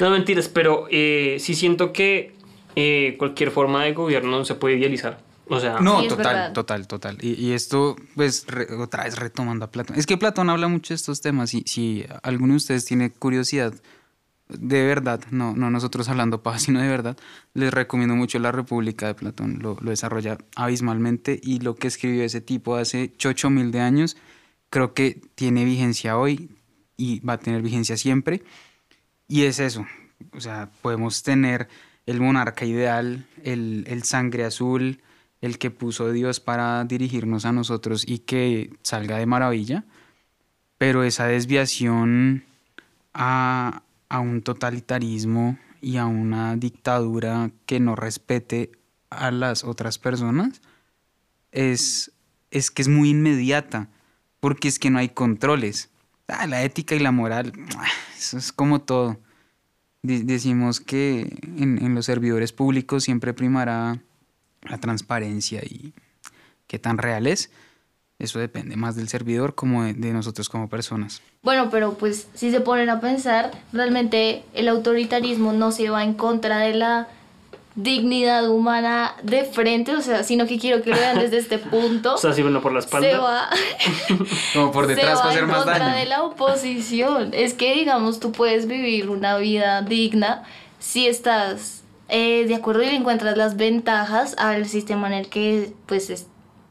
No 0.00 0.10
mentiras, 0.10 0.48
pero 0.48 0.86
eh, 0.90 1.36
sí 1.38 1.54
siento 1.54 1.92
que 1.92 2.32
eh, 2.76 3.16
cualquier 3.18 3.50
forma 3.50 3.84
de 3.84 3.92
gobierno 3.92 4.44
se 4.44 4.54
puede 4.54 4.76
idealizar. 4.76 5.20
O 5.50 5.58
sea, 5.60 5.80
No, 5.80 6.02
Sí, 6.02 6.08
total, 6.08 6.24
verdad. 6.34 6.52
total, 6.52 6.86
total. 6.86 7.18
Y, 7.22 7.32
y 7.32 7.52
esto, 7.52 7.96
pues, 8.14 8.44
re- 8.48 8.72
otra 8.74 9.04
vez 9.04 9.16
retomando 9.18 9.64
a 9.64 9.70
Platón. 9.70 9.96
Es 9.98 10.04
que 10.06 10.18
Platón 10.18 10.50
habla 10.50 10.68
mucho 10.68 10.92
de 10.92 10.96
estos 10.96 11.20
temas 11.22 11.54
y 11.54 11.62
si 11.66 12.04
alguno 12.22 12.52
de 12.52 12.58
ustedes 12.58 12.84
tiene 12.84 13.10
curiosidad, 13.10 13.72
de 14.48 14.84
verdad, 14.86 15.20
no, 15.30 15.54
no 15.54 15.70
nosotros 15.70 16.08
hablando 16.10 16.42
paja, 16.42 16.58
sino 16.58 16.80
de 16.80 16.88
verdad, 16.88 17.16
les 17.54 17.72
recomiendo 17.72 18.14
mucho 18.14 18.38
La 18.38 18.52
República 18.52 19.06
de 19.06 19.14
Platón. 19.14 19.58
Lo, 19.62 19.78
lo 19.80 19.90
desarrolla 19.90 20.36
abismalmente 20.54 21.40
y 21.42 21.60
lo 21.60 21.74
que 21.76 21.88
escribió 21.88 22.24
ese 22.24 22.40
tipo 22.42 22.76
hace 22.76 23.12
8 23.24 23.48
mil 23.50 23.70
de 23.70 23.80
años, 23.80 24.18
creo 24.68 24.92
que 24.92 25.20
tiene 25.34 25.64
vigencia 25.64 26.18
hoy 26.18 26.50
y 26.98 27.20
va 27.20 27.34
a 27.34 27.38
tener 27.38 27.62
vigencia 27.62 27.96
siempre. 27.96 28.42
Y 29.28 29.44
es 29.44 29.60
eso, 29.60 29.86
o 30.32 30.40
sea, 30.40 30.70
podemos 30.82 31.22
tener 31.22 31.68
el 32.08 32.22
monarca 32.22 32.64
ideal, 32.64 33.26
el, 33.44 33.84
el 33.86 34.02
sangre 34.02 34.46
azul, 34.46 35.02
el 35.42 35.58
que 35.58 35.70
puso 35.70 36.10
Dios 36.10 36.40
para 36.40 36.82
dirigirnos 36.84 37.44
a 37.44 37.52
nosotros 37.52 38.02
y 38.08 38.20
que 38.20 38.70
salga 38.82 39.18
de 39.18 39.26
maravilla, 39.26 39.84
pero 40.78 41.04
esa 41.04 41.26
desviación 41.26 42.44
a, 43.12 43.82
a 44.08 44.20
un 44.20 44.40
totalitarismo 44.40 45.58
y 45.82 45.98
a 45.98 46.06
una 46.06 46.56
dictadura 46.56 47.50
que 47.66 47.78
no 47.78 47.94
respete 47.94 48.72
a 49.10 49.30
las 49.30 49.62
otras 49.62 49.98
personas 49.98 50.62
es, 51.52 52.10
es 52.50 52.70
que 52.70 52.80
es 52.80 52.88
muy 52.88 53.10
inmediata, 53.10 53.90
porque 54.40 54.68
es 54.68 54.78
que 54.78 54.88
no 54.88 54.98
hay 54.98 55.10
controles. 55.10 55.90
Ah, 56.26 56.46
la 56.46 56.62
ética 56.62 56.94
y 56.94 57.00
la 57.00 57.12
moral, 57.12 57.52
eso 58.18 58.38
es 58.38 58.50
como 58.50 58.80
todo. 58.80 59.18
Decimos 60.02 60.80
que 60.80 61.38
en, 61.56 61.94
los 61.94 62.06
servidores 62.06 62.52
públicos 62.52 63.04
siempre 63.04 63.34
primará 63.34 64.00
la 64.62 64.78
transparencia 64.78 65.60
y 65.62 65.92
qué 66.66 66.78
tan 66.78 66.98
real 66.98 67.26
es. 67.26 67.50
Eso 68.18 68.38
depende 68.38 68.76
más 68.76 68.96
del 68.96 69.08
servidor 69.08 69.54
como 69.54 69.84
de 69.84 70.12
nosotros 70.12 70.48
como 70.48 70.68
personas. 70.68 71.22
Bueno, 71.42 71.68
pero 71.70 71.94
pues 71.94 72.28
si 72.34 72.50
se 72.50 72.60
ponen 72.60 72.90
a 72.90 73.00
pensar, 73.00 73.52
realmente 73.72 74.44
el 74.54 74.68
autoritarismo 74.68 75.52
no 75.52 75.70
se 75.70 75.88
va 75.90 76.02
en 76.02 76.14
contra 76.14 76.58
de 76.58 76.74
la 76.74 77.08
dignidad 77.80 78.48
humana 78.50 79.14
de 79.22 79.44
frente, 79.44 79.94
o 79.94 80.00
sea, 80.00 80.24
sino 80.24 80.46
que 80.46 80.58
quiero 80.58 80.82
que 80.82 80.90
lo 80.90 80.96
vean 80.96 81.20
desde 81.20 81.38
este 81.38 81.58
punto. 81.58 82.14
O 82.14 82.18
sea, 82.18 82.32
si 82.32 82.42
uno 82.42 82.60
por 82.60 82.72
la 82.72 82.80
espalda. 82.80 83.08
se 83.08 83.16
va, 83.16 83.48
Como 84.54 84.72
por 84.72 84.86
se 84.86 84.96
detrás 84.96 85.18
va 85.18 85.22
para 85.22 85.30
hacer 85.30 85.42
en 85.44 85.48
más 85.48 85.64
contra 85.64 85.78
daño. 85.86 85.96
de 85.96 86.06
la 86.06 86.22
oposición. 86.24 87.30
Es 87.32 87.54
que, 87.54 87.74
digamos, 87.74 88.18
tú 88.18 88.32
puedes 88.32 88.66
vivir 88.66 89.08
una 89.10 89.36
vida 89.38 89.82
digna 89.82 90.42
si 90.80 91.06
estás 91.06 91.84
eh, 92.08 92.46
de 92.48 92.54
acuerdo 92.56 92.82
y 92.82 92.86
le 92.86 92.96
encuentras 92.96 93.36
las 93.36 93.56
ventajas 93.56 94.34
al 94.38 94.66
sistema 94.66 95.06
en 95.06 95.12
el 95.12 95.28
que 95.28 95.72
pues 95.86 96.10
es- 96.10 96.26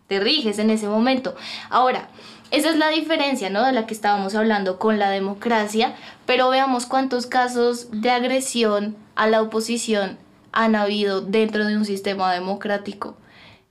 te 0.07 0.19
riges 0.19 0.59
en 0.59 0.69
ese 0.71 0.87
momento. 0.87 1.35
Ahora, 1.69 2.09
esa 2.51 2.69
es 2.69 2.77
la 2.77 2.89
diferencia, 2.89 3.49
¿no? 3.49 3.65
De 3.65 3.71
la 3.73 3.85
que 3.85 3.93
estábamos 3.93 4.35
hablando 4.35 4.77
con 4.79 4.99
la 4.99 5.09
democracia, 5.09 5.95
pero 6.25 6.49
veamos 6.49 6.85
cuántos 6.85 7.27
casos 7.27 7.87
de 7.91 8.09
agresión 8.09 8.95
a 9.15 9.27
la 9.27 9.41
oposición 9.41 10.17
han 10.63 10.75
habido 10.75 11.21
dentro 11.21 11.65
de 11.65 11.77
un 11.77 11.85
sistema 11.85 12.33
democrático. 12.33 13.17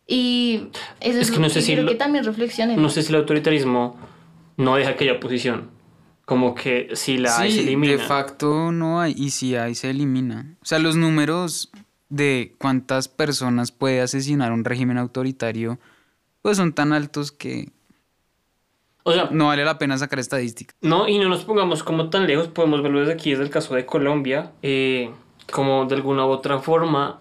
Y 0.06 0.68
eso 1.00 1.18
Es 1.20 1.28
es, 1.28 1.30
que 1.32 1.40
no 1.40 1.48
sé 1.48 1.62
si 1.62 1.74
lo- 1.76 1.88
que 1.90 1.96
también 1.96 2.24
reflexionemos. 2.24 2.80
No 2.82 2.88
sé 2.90 3.02
si 3.02 3.08
el 3.10 3.16
autoritarismo 3.16 3.96
no 4.56 4.76
deja 4.76 4.94
que 4.96 5.04
haya 5.04 5.14
oposición. 5.14 5.70
Como 6.24 6.54
que 6.54 6.90
si 6.94 7.18
la 7.18 7.38
hay, 7.38 7.50
se 7.50 7.58
Sí, 7.58 7.62
elimina. 7.64 7.92
de 7.92 7.98
facto 7.98 8.70
no 8.72 9.00
hay, 9.00 9.14
y 9.16 9.30
si 9.30 9.56
hay, 9.56 9.74
se 9.74 9.90
elimina. 9.90 10.56
O 10.62 10.64
sea, 10.64 10.78
los 10.78 10.96
números 10.96 11.70
de 12.08 12.54
cuántas 12.58 13.08
personas 13.08 13.72
puede 13.72 14.00
asesinar 14.00 14.52
un 14.52 14.64
régimen 14.64 14.96
autoritario, 14.98 15.78
pues 16.42 16.56
son 16.56 16.72
tan 16.72 16.92
altos 16.92 17.32
que 17.32 17.70
O 19.02 19.12
sea, 19.12 19.28
no 19.30 19.46
vale 19.46 19.64
la 19.64 19.78
pena 19.78 19.96
sacar 19.98 20.18
estadísticas. 20.18 20.76
No, 20.80 21.08
y 21.08 21.18
no 21.18 21.28
nos 21.28 21.44
pongamos 21.44 21.82
como 21.84 22.10
tan 22.10 22.26
lejos, 22.26 22.48
podemos 22.48 22.82
verlo 22.82 23.00
desde 23.00 23.12
aquí, 23.12 23.30
desde 23.30 23.44
el 23.44 23.50
caso 23.50 23.74
de 23.76 23.86
Colombia, 23.86 24.50
eh, 24.62 25.10
como 25.52 25.84
de 25.86 25.94
alguna 25.94 26.26
u 26.26 26.30
otra 26.30 26.58
forma 26.58 27.20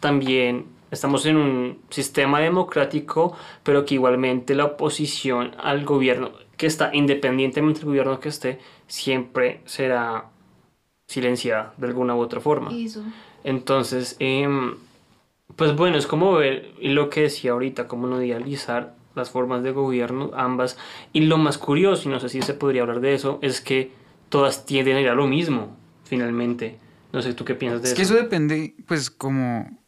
también 0.00 0.66
estamos 0.90 1.26
en 1.26 1.36
un 1.36 1.78
sistema 1.90 2.40
democrático, 2.40 3.36
pero 3.62 3.84
que 3.84 3.94
igualmente 3.94 4.54
la 4.54 4.64
oposición 4.64 5.52
al 5.58 5.84
gobierno, 5.84 6.30
que 6.56 6.66
está 6.66 6.90
independientemente 6.94 7.80
del 7.80 7.88
gobierno 7.88 8.20
que 8.20 8.28
esté, 8.28 8.58
siempre 8.86 9.60
será 9.64 10.26
silenciada 11.06 11.74
de 11.76 11.86
alguna 11.86 12.14
u 12.14 12.20
otra 12.20 12.40
forma. 12.40 12.70
Eso. 12.72 13.02
Entonces, 13.42 14.16
em, 14.20 14.76
pues 15.56 15.76
bueno, 15.76 15.98
es 15.98 16.06
como 16.06 16.32
ver 16.32 16.72
lo 16.80 17.10
que 17.10 17.22
decía 17.22 17.52
ahorita, 17.52 17.86
como 17.88 18.06
no 18.06 18.22
idealizar 18.22 18.94
las 19.14 19.30
formas 19.30 19.62
de 19.62 19.72
gobierno, 19.72 20.30
ambas. 20.34 20.78
Y 21.12 21.22
lo 21.22 21.38
más 21.38 21.58
curioso, 21.58 22.08
y 22.08 22.12
no 22.12 22.20
sé 22.20 22.28
si 22.28 22.42
se 22.42 22.54
podría 22.54 22.82
hablar 22.82 23.00
de 23.00 23.14
eso, 23.14 23.38
es 23.42 23.60
que 23.60 23.92
todas 24.28 24.66
tienden 24.66 24.96
a 24.96 25.00
ir 25.00 25.08
a 25.08 25.14
lo 25.14 25.26
mismo, 25.26 25.76
finalmente. 26.04 26.78
No 27.14 27.22
sé, 27.22 27.32
¿tú 27.32 27.44
qué 27.44 27.54
piensas 27.54 27.80
de 27.80 27.86
Es 27.86 27.92
eso? 27.92 27.96
que 27.96 28.02
eso 28.02 28.14
depende, 28.14 28.74
pues 28.88 29.08
como, 29.08 29.78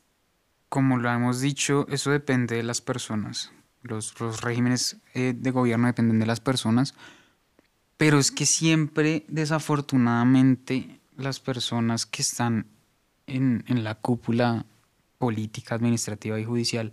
como 0.69 0.97
lo 0.97 1.11
hemos 1.11 1.41
dicho, 1.41 1.85
eso 1.91 2.13
depende 2.13 2.55
de 2.55 2.63
las 2.63 2.81
personas. 2.81 3.51
Los, 3.83 4.19
los 4.21 4.43
regímenes 4.43 4.99
eh, 5.13 5.35
de 5.37 5.51
gobierno 5.51 5.89
dependen 5.89 6.21
de 6.21 6.27
las 6.27 6.39
personas, 6.39 6.95
pero 7.97 8.21
es 8.21 8.31
que 8.31 8.47
siempre, 8.47 9.25
desafortunadamente, 9.27 11.01
las 11.17 11.41
personas 11.41 12.07
que 12.07 12.23
están 12.23 12.67
en, 13.27 13.65
en 13.67 13.83
la 13.83 13.97
cúpula 13.97 14.65
política, 15.19 15.75
administrativa 15.75 16.39
y 16.39 16.45
judicial, 16.45 16.93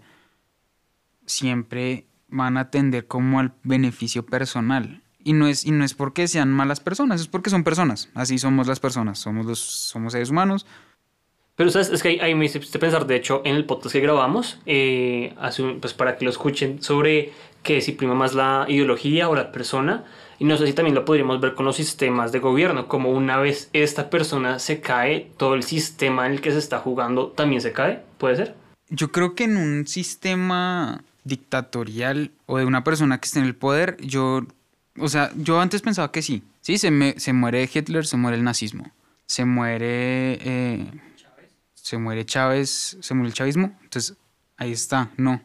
siempre 1.27 2.07
van 2.27 2.57
a 2.57 2.71
tender 2.71 3.05
como 3.05 3.39
al 3.39 3.53
beneficio 3.61 4.25
personal. 4.25 5.02
Y 5.23 5.33
no 5.33 5.47
es, 5.47 5.65
y 5.65 5.71
no 5.71 5.85
es 5.85 5.93
porque 5.93 6.27
sean 6.27 6.51
malas 6.51 6.79
personas, 6.79 7.21
es 7.21 7.27
porque 7.27 7.49
son 7.49 7.63
personas. 7.63 8.09
Así 8.13 8.37
somos 8.37 8.67
las 8.67 8.79
personas, 8.79 9.19
somos 9.19 9.45
los 9.45 9.59
somos 9.59 10.13
seres 10.13 10.29
humanos. 10.29 10.65
Pero 11.55 11.69
sabes, 11.69 11.89
es 11.89 12.01
que 12.01 12.09
ahí, 12.09 12.19
ahí 12.19 12.35
me 12.35 12.45
hiciste 12.45 12.79
pensar, 12.79 13.05
de 13.05 13.15
hecho, 13.15 13.41
en 13.45 13.55
el 13.55 13.65
podcast 13.65 13.93
que 13.93 13.99
grabamos, 14.01 14.59
eh, 14.65 15.35
hace 15.39 15.61
un- 15.61 15.79
pues 15.79 15.93
para 15.93 16.17
que 16.17 16.25
lo 16.25 16.31
escuchen, 16.31 16.81
sobre 16.81 17.31
que 17.61 17.79
si 17.81 17.91
prima 17.91 18.15
más 18.15 18.33
la 18.33 18.65
ideología 18.67 19.29
o 19.29 19.35
la 19.35 19.51
persona. 19.51 20.03
Y 20.39 20.45
no 20.45 20.57
sé 20.57 20.65
si 20.65 20.73
también 20.73 20.95
lo 20.95 21.05
podríamos 21.05 21.39
ver 21.39 21.53
con 21.53 21.65
los 21.65 21.75
sistemas 21.75 22.31
de 22.31 22.39
gobierno, 22.39 22.87
como 22.87 23.11
una 23.11 23.37
vez 23.37 23.69
esta 23.71 24.09
persona 24.09 24.57
se 24.59 24.81
cae, 24.81 25.31
todo 25.37 25.53
el 25.53 25.61
sistema 25.63 26.25
en 26.25 26.33
el 26.33 26.41
que 26.41 26.51
se 26.51 26.57
está 26.57 26.79
jugando 26.79 27.27
también 27.27 27.61
se 27.61 27.71
cae, 27.71 28.03
¿puede 28.17 28.35
ser? 28.35 28.55
Yo 28.89 29.11
creo 29.11 29.35
que 29.35 29.43
en 29.45 29.55
un 29.57 29.87
sistema 29.87 31.03
dictatorial 31.23 32.31
o 32.47 32.57
de 32.57 32.65
una 32.65 32.83
persona 32.83 33.19
que 33.19 33.27
esté 33.27 33.39
en 33.39 33.45
el 33.45 33.55
poder, 33.55 33.95
yo, 34.01 34.41
o 34.97 35.07
sea, 35.07 35.31
yo 35.35 35.59
antes 35.59 35.81
pensaba 35.81 36.11
que 36.11 36.21
sí. 36.21 36.43
Sí, 36.61 36.77
se, 36.77 36.91
me- 36.91 37.19
se 37.19 37.33
muere 37.33 37.69
Hitler, 37.73 38.05
se 38.05 38.17
muere 38.17 38.37
el 38.37 38.43
nazismo. 38.43 38.91
Se 39.25 39.45
muere... 39.45 40.37
eh, 40.41 40.91
se 41.73 41.97
muere 41.97 42.25
Chávez, 42.25 42.97
se 43.01 43.13
muere 43.13 43.27
el 43.29 43.33
chavismo. 43.33 43.77
Entonces, 43.83 44.15
ahí 44.57 44.71
está. 44.71 45.09
No, 45.17 45.41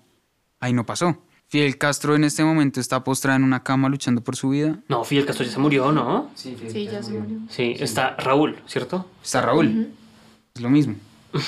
ahí 0.61 0.73
no 0.73 0.85
pasó. 0.87 1.21
Fidel 1.49 1.79
Castro 1.79 2.15
en 2.15 2.25
este 2.25 2.45
momento 2.45 2.79
está 2.79 3.03
postrado 3.03 3.37
en 3.39 3.43
una 3.45 3.63
cama 3.65 3.89
luchando 3.89 4.21
por 4.23 4.37
su 4.37 4.51
vida. 4.51 4.79
No, 4.89 5.03
Fidel 5.03 5.25
Castro 5.27 5.45
ya 5.47 5.51
se 5.53 5.59
murió, 5.59 5.91
¿no? 5.93 6.31
Sí, 6.35 6.55
ya 6.91 7.03
se 7.03 7.13
murió. 7.13 7.39
Sí, 7.49 7.75
está 7.79 8.15
Raúl, 8.17 8.57
¿cierto? 8.67 9.11
Está 9.23 9.41
Raúl. 9.41 9.89
Es 10.55 10.61
lo 10.61 10.71
mismo. 10.71 10.95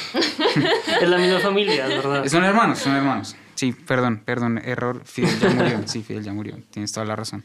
Es 1.01 1.09
la 1.09 1.19
misma 1.19 1.39
familia, 1.41 1.87
es 1.87 1.97
verdad. 2.03 2.27
Son 2.27 2.45
hermanos, 2.45 2.79
son 2.79 2.95
hermanos. 2.97 3.37
Sí, 3.55 3.73
perdón, 3.73 4.23
perdón, 4.25 4.59
error. 4.65 5.03
Fidel 5.05 5.39
ya 5.39 5.51
murió. 5.51 5.83
Sí, 5.87 6.03
Fidel 6.03 6.25
ya 6.25 6.33
murió. 6.33 6.59
Tienes 6.71 6.93
toda 6.93 7.07
la 7.07 7.17
razón. 7.17 7.45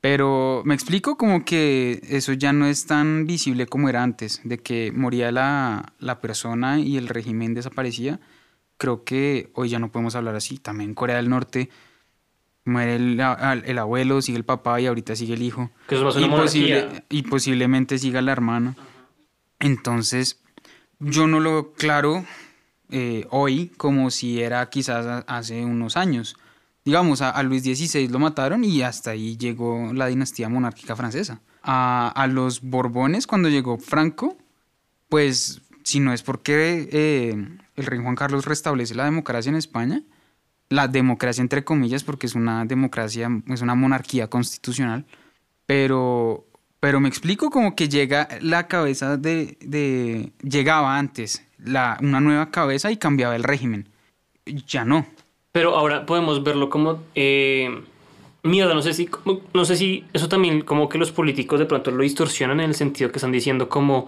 Pero 0.00 0.62
me 0.64 0.74
explico 0.74 1.16
como 1.16 1.44
que 1.44 2.00
eso 2.08 2.32
ya 2.32 2.52
no 2.52 2.66
es 2.66 2.86
tan 2.86 3.26
visible 3.26 3.66
como 3.66 3.88
era 3.88 4.02
antes, 4.02 4.40
de 4.44 4.58
que 4.58 4.92
moría 4.92 5.32
la, 5.32 5.92
la 5.98 6.20
persona 6.20 6.78
y 6.78 6.96
el 6.96 7.08
régimen 7.08 7.52
desaparecía. 7.54 8.20
Creo 8.76 9.02
que 9.02 9.50
hoy 9.54 9.70
ya 9.70 9.80
no 9.80 9.90
podemos 9.90 10.14
hablar 10.14 10.36
así. 10.36 10.58
También 10.58 10.90
en 10.90 10.94
Corea 10.94 11.16
del 11.16 11.28
Norte 11.28 11.68
muere 12.64 12.94
el, 12.94 13.20
a- 13.20 13.54
el 13.54 13.76
abuelo, 13.78 14.22
sigue 14.22 14.38
el 14.38 14.44
papá 14.44 14.80
y 14.80 14.86
ahorita 14.86 15.16
sigue 15.16 15.34
el 15.34 15.42
hijo. 15.42 15.70
Que 15.88 15.96
eso 15.96 16.08
es 16.08 16.14
más 16.14 16.24
una 16.24 16.26
y, 16.26 16.38
posible- 16.38 16.74
monarquía. 16.84 17.04
y 17.10 17.22
posiblemente 17.22 17.98
siga 17.98 18.22
la 18.22 18.30
hermana. 18.30 18.76
Entonces, 19.58 20.40
yo 21.00 21.26
no 21.26 21.40
lo 21.40 21.72
claro 21.72 22.24
eh, 22.90 23.26
hoy 23.30 23.72
como 23.76 24.10
si 24.10 24.40
era 24.40 24.68
quizás 24.70 25.06
a- 25.06 25.18
hace 25.26 25.64
unos 25.64 25.96
años. 25.96 26.36
Digamos, 26.88 27.20
a, 27.20 27.42
Luis 27.42 27.64
XVI 27.64 28.08
lo 28.08 28.18
mataron 28.18 28.64
y 28.64 28.80
hasta 28.80 29.10
ahí 29.10 29.36
llegó 29.36 29.92
la 29.92 30.06
dinastía 30.06 30.48
monárquica 30.48 30.96
francesa. 30.96 31.42
A, 31.62 32.08
a 32.08 32.26
los 32.26 32.62
Borbones, 32.62 33.26
cuando 33.26 33.50
llegó 33.50 33.76
Franco, 33.76 34.38
pues 35.10 35.60
si 35.82 36.00
no 36.00 36.14
es 36.14 36.22
porque 36.22 36.88
eh, 36.90 37.58
el 37.76 37.84
rey 37.84 38.00
Juan 38.00 38.14
Carlos 38.14 38.46
restablece 38.46 38.94
la 38.94 39.04
democracia 39.04 39.50
en 39.50 39.56
España, 39.56 40.02
la 40.70 40.88
democracia 40.88 41.42
entre 41.42 41.62
comillas, 41.62 42.04
porque 42.04 42.26
es 42.26 42.34
una 42.34 42.64
democracia, 42.64 43.28
es 43.48 43.60
una 43.60 43.74
monarquía 43.74 44.30
constitucional, 44.30 45.04
pero, 45.66 46.46
pero 46.80 47.00
me 47.00 47.10
explico 47.10 47.50
como 47.50 47.76
que 47.76 47.90
llega 47.90 48.30
la 48.40 48.66
cabeza 48.66 49.18
de, 49.18 49.58
de 49.60 50.32
llegaba 50.40 50.96
antes 50.96 51.42
la, 51.58 51.98
una 52.00 52.20
nueva 52.20 52.50
cabeza 52.50 52.90
y 52.90 52.96
cambiaba 52.96 53.36
el 53.36 53.44
régimen. 53.44 53.90
Ya 54.46 54.86
no. 54.86 55.06
Pero 55.58 55.74
ahora 55.74 56.06
podemos 56.06 56.44
verlo 56.44 56.70
como 56.70 57.02
eh, 57.16 57.82
mierda, 58.44 58.74
no 58.74 58.80
sé 58.80 58.94
si 58.94 59.08
no 59.52 59.64
sé 59.64 59.74
si 59.74 60.04
eso 60.12 60.28
también 60.28 60.60
como 60.60 60.88
que 60.88 60.98
los 60.98 61.10
políticos 61.10 61.58
de 61.58 61.66
pronto 61.66 61.90
lo 61.90 62.04
distorsionan 62.04 62.60
en 62.60 62.70
el 62.70 62.76
sentido 62.76 63.10
que 63.10 63.18
están 63.18 63.32
diciendo 63.32 63.68
como 63.68 64.06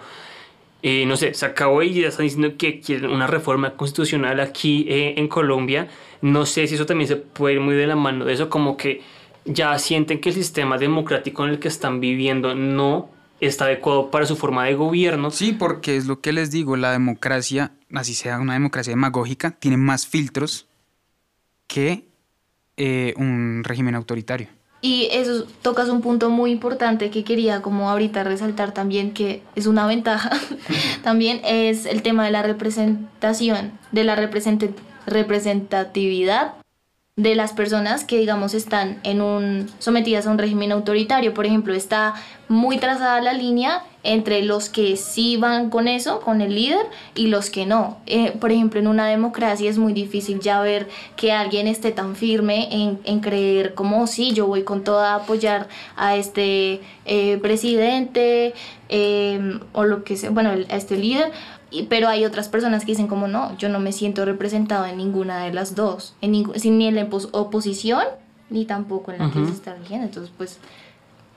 eh, 0.85 1.05
no 1.07 1.17
sé, 1.17 1.35
se 1.35 1.45
acabó 1.45 1.83
y 1.83 1.93
ya 1.93 2.07
están 2.07 2.27
diciendo 2.27 2.57
que 2.57 2.79
quieren 2.79 3.11
una 3.11 3.27
reforma 3.27 3.73
constitucional 3.73 4.39
aquí 4.39 4.87
eh, 4.89 5.15
en 5.17 5.27
Colombia. 5.27 5.89
No 6.23 6.47
sé 6.47 6.69
si 6.69 6.77
eso 6.77 6.87
también 6.87 7.09
se 7.09 7.17
puede 7.17 7.57
ir 7.57 7.61
muy 7.61 7.75
de 7.75 7.89
la 7.89 7.97
mano 7.97 8.27
de 8.27 8.35
eso, 8.35 8.49
como 8.49 8.77
que 8.77 9.03
ya 9.45 9.77
sienten 9.81 10.21
que 10.21 10.29
el 10.29 10.37
sistema 10.37 10.79
democrático 10.79 11.43
en 11.43 11.51
el 11.51 11.59
que 11.59 11.67
están 11.67 11.99
viviendo 11.99 12.55
no 12.55 13.11
está 13.41 13.65
adecuado 13.65 14.13
para 14.13 14.25
su 14.25 14.37
forma 14.37 14.67
de 14.67 14.75
gobierno. 14.75 15.33
Sí, 15.33 15.53
porque 15.53 15.97
es 15.97 16.07
lo 16.07 16.21
que 16.21 16.33
les 16.33 16.53
digo, 16.53 16.77
la 16.77 16.93
democracia, 16.93 17.73
así 17.93 18.15
sea 18.15 18.39
una 18.39 18.53
democracia 18.53 18.93
demagógica, 18.93 19.51
tiene 19.51 19.79
más 19.79 20.07
filtros 20.07 20.70
que 21.73 22.05
eh, 22.77 23.15
un 23.17 23.63
régimen 23.65 23.95
autoritario. 23.95 24.49
Y 24.83 25.09
eso 25.13 25.47
tocas 25.61 25.91
un 25.91 26.01
punto 26.01 26.31
muy 26.31 26.51
importante 26.51 27.11
que 27.11 27.23
quería 27.23 27.61
como 27.61 27.91
ahorita 27.91 28.25
resaltar 28.25 28.73
también, 28.73 29.13
que 29.13 29.43
es 29.55 29.67
una 29.67 29.87
ventaja, 29.87 30.31
también 31.05 31.41
es 31.45 31.85
el 31.87 32.01
tema 32.03 32.25
de 32.25 32.31
la 32.31 32.43
representación, 32.43 33.73
de 33.93 34.05
la 34.05 34.17
represent- 34.17 34.75
representatividad 35.07 36.55
de 37.17 37.35
las 37.35 37.53
personas 37.53 38.05
que 38.05 38.19
digamos 38.19 38.55
están 38.55 38.99
en 39.03 39.21
un 39.21 39.67
sometidas 39.79 40.27
a 40.27 40.31
un 40.31 40.39
régimen 40.39 40.73
autoritario 40.73 41.35
por 41.35 41.45
ejemplo 41.45 41.75
está 41.75 42.15
muy 42.49 42.79
trazada 42.79 43.21
la 43.21 43.35
línea 43.35 43.83
entre 44.03 44.43
los 44.43 44.71
que 44.71 44.97
sí 44.97 45.37
van 45.37 45.69
con 45.69 45.87
eso, 45.87 46.21
con 46.21 46.41
el 46.41 46.55
líder, 46.55 46.87
y 47.15 47.27
los 47.27 47.51
que 47.51 47.67
no. 47.67 47.99
Eh, 48.07 48.33
por 48.41 48.51
ejemplo, 48.51 48.81
en 48.81 48.87
una 48.87 49.07
democracia 49.07 49.69
es 49.69 49.77
muy 49.77 49.93
difícil 49.93 50.41
ya 50.41 50.61
ver 50.63 50.89
que 51.17 51.33
alguien 51.33 51.67
esté 51.67 51.93
tan 51.93 52.17
firme 52.17 52.69
en, 52.71 52.99
en 53.05 53.21
creer 53.21 53.75
como, 53.75 54.07
sí, 54.07 54.33
yo 54.33 54.47
voy 54.47 54.63
con 54.63 54.85
toda 54.85 55.13
a 55.13 55.17
apoyar 55.17 55.69
a 55.97 56.17
este 56.17 56.81
eh, 57.05 57.39
presidente 57.43 58.55
eh, 58.89 59.59
o 59.73 59.85
lo 59.85 60.03
que 60.05 60.17
sea, 60.17 60.31
bueno, 60.31 60.51
a 60.51 60.77
este 60.77 60.97
líder, 60.97 61.31
pero 61.89 62.09
hay 62.09 62.25
otras 62.25 62.49
personas 62.49 62.85
que 62.85 62.93
dicen 62.93 63.07
como 63.07 63.29
no, 63.29 63.57
yo 63.59 63.69
no 63.69 63.81
me 63.81 63.93
siento 63.93 64.25
representado 64.25 64.87
en 64.87 64.97
ninguna 64.97 65.45
de 65.45 65.53
las 65.53 65.75
dos, 65.75 66.15
en 66.21 66.33
ni 66.33 66.87
en 66.89 66.95
la 66.95 67.09
opos- 67.09 67.29
oposición 67.33 68.03
ni 68.49 68.65
tampoco 68.65 69.13
en 69.13 69.19
la 69.19 69.31
que 69.31 69.45
se 69.47 69.53
está 69.53 69.77
eligiendo. 69.77 70.07
Entonces, 70.07 70.33
pues, 70.37 70.59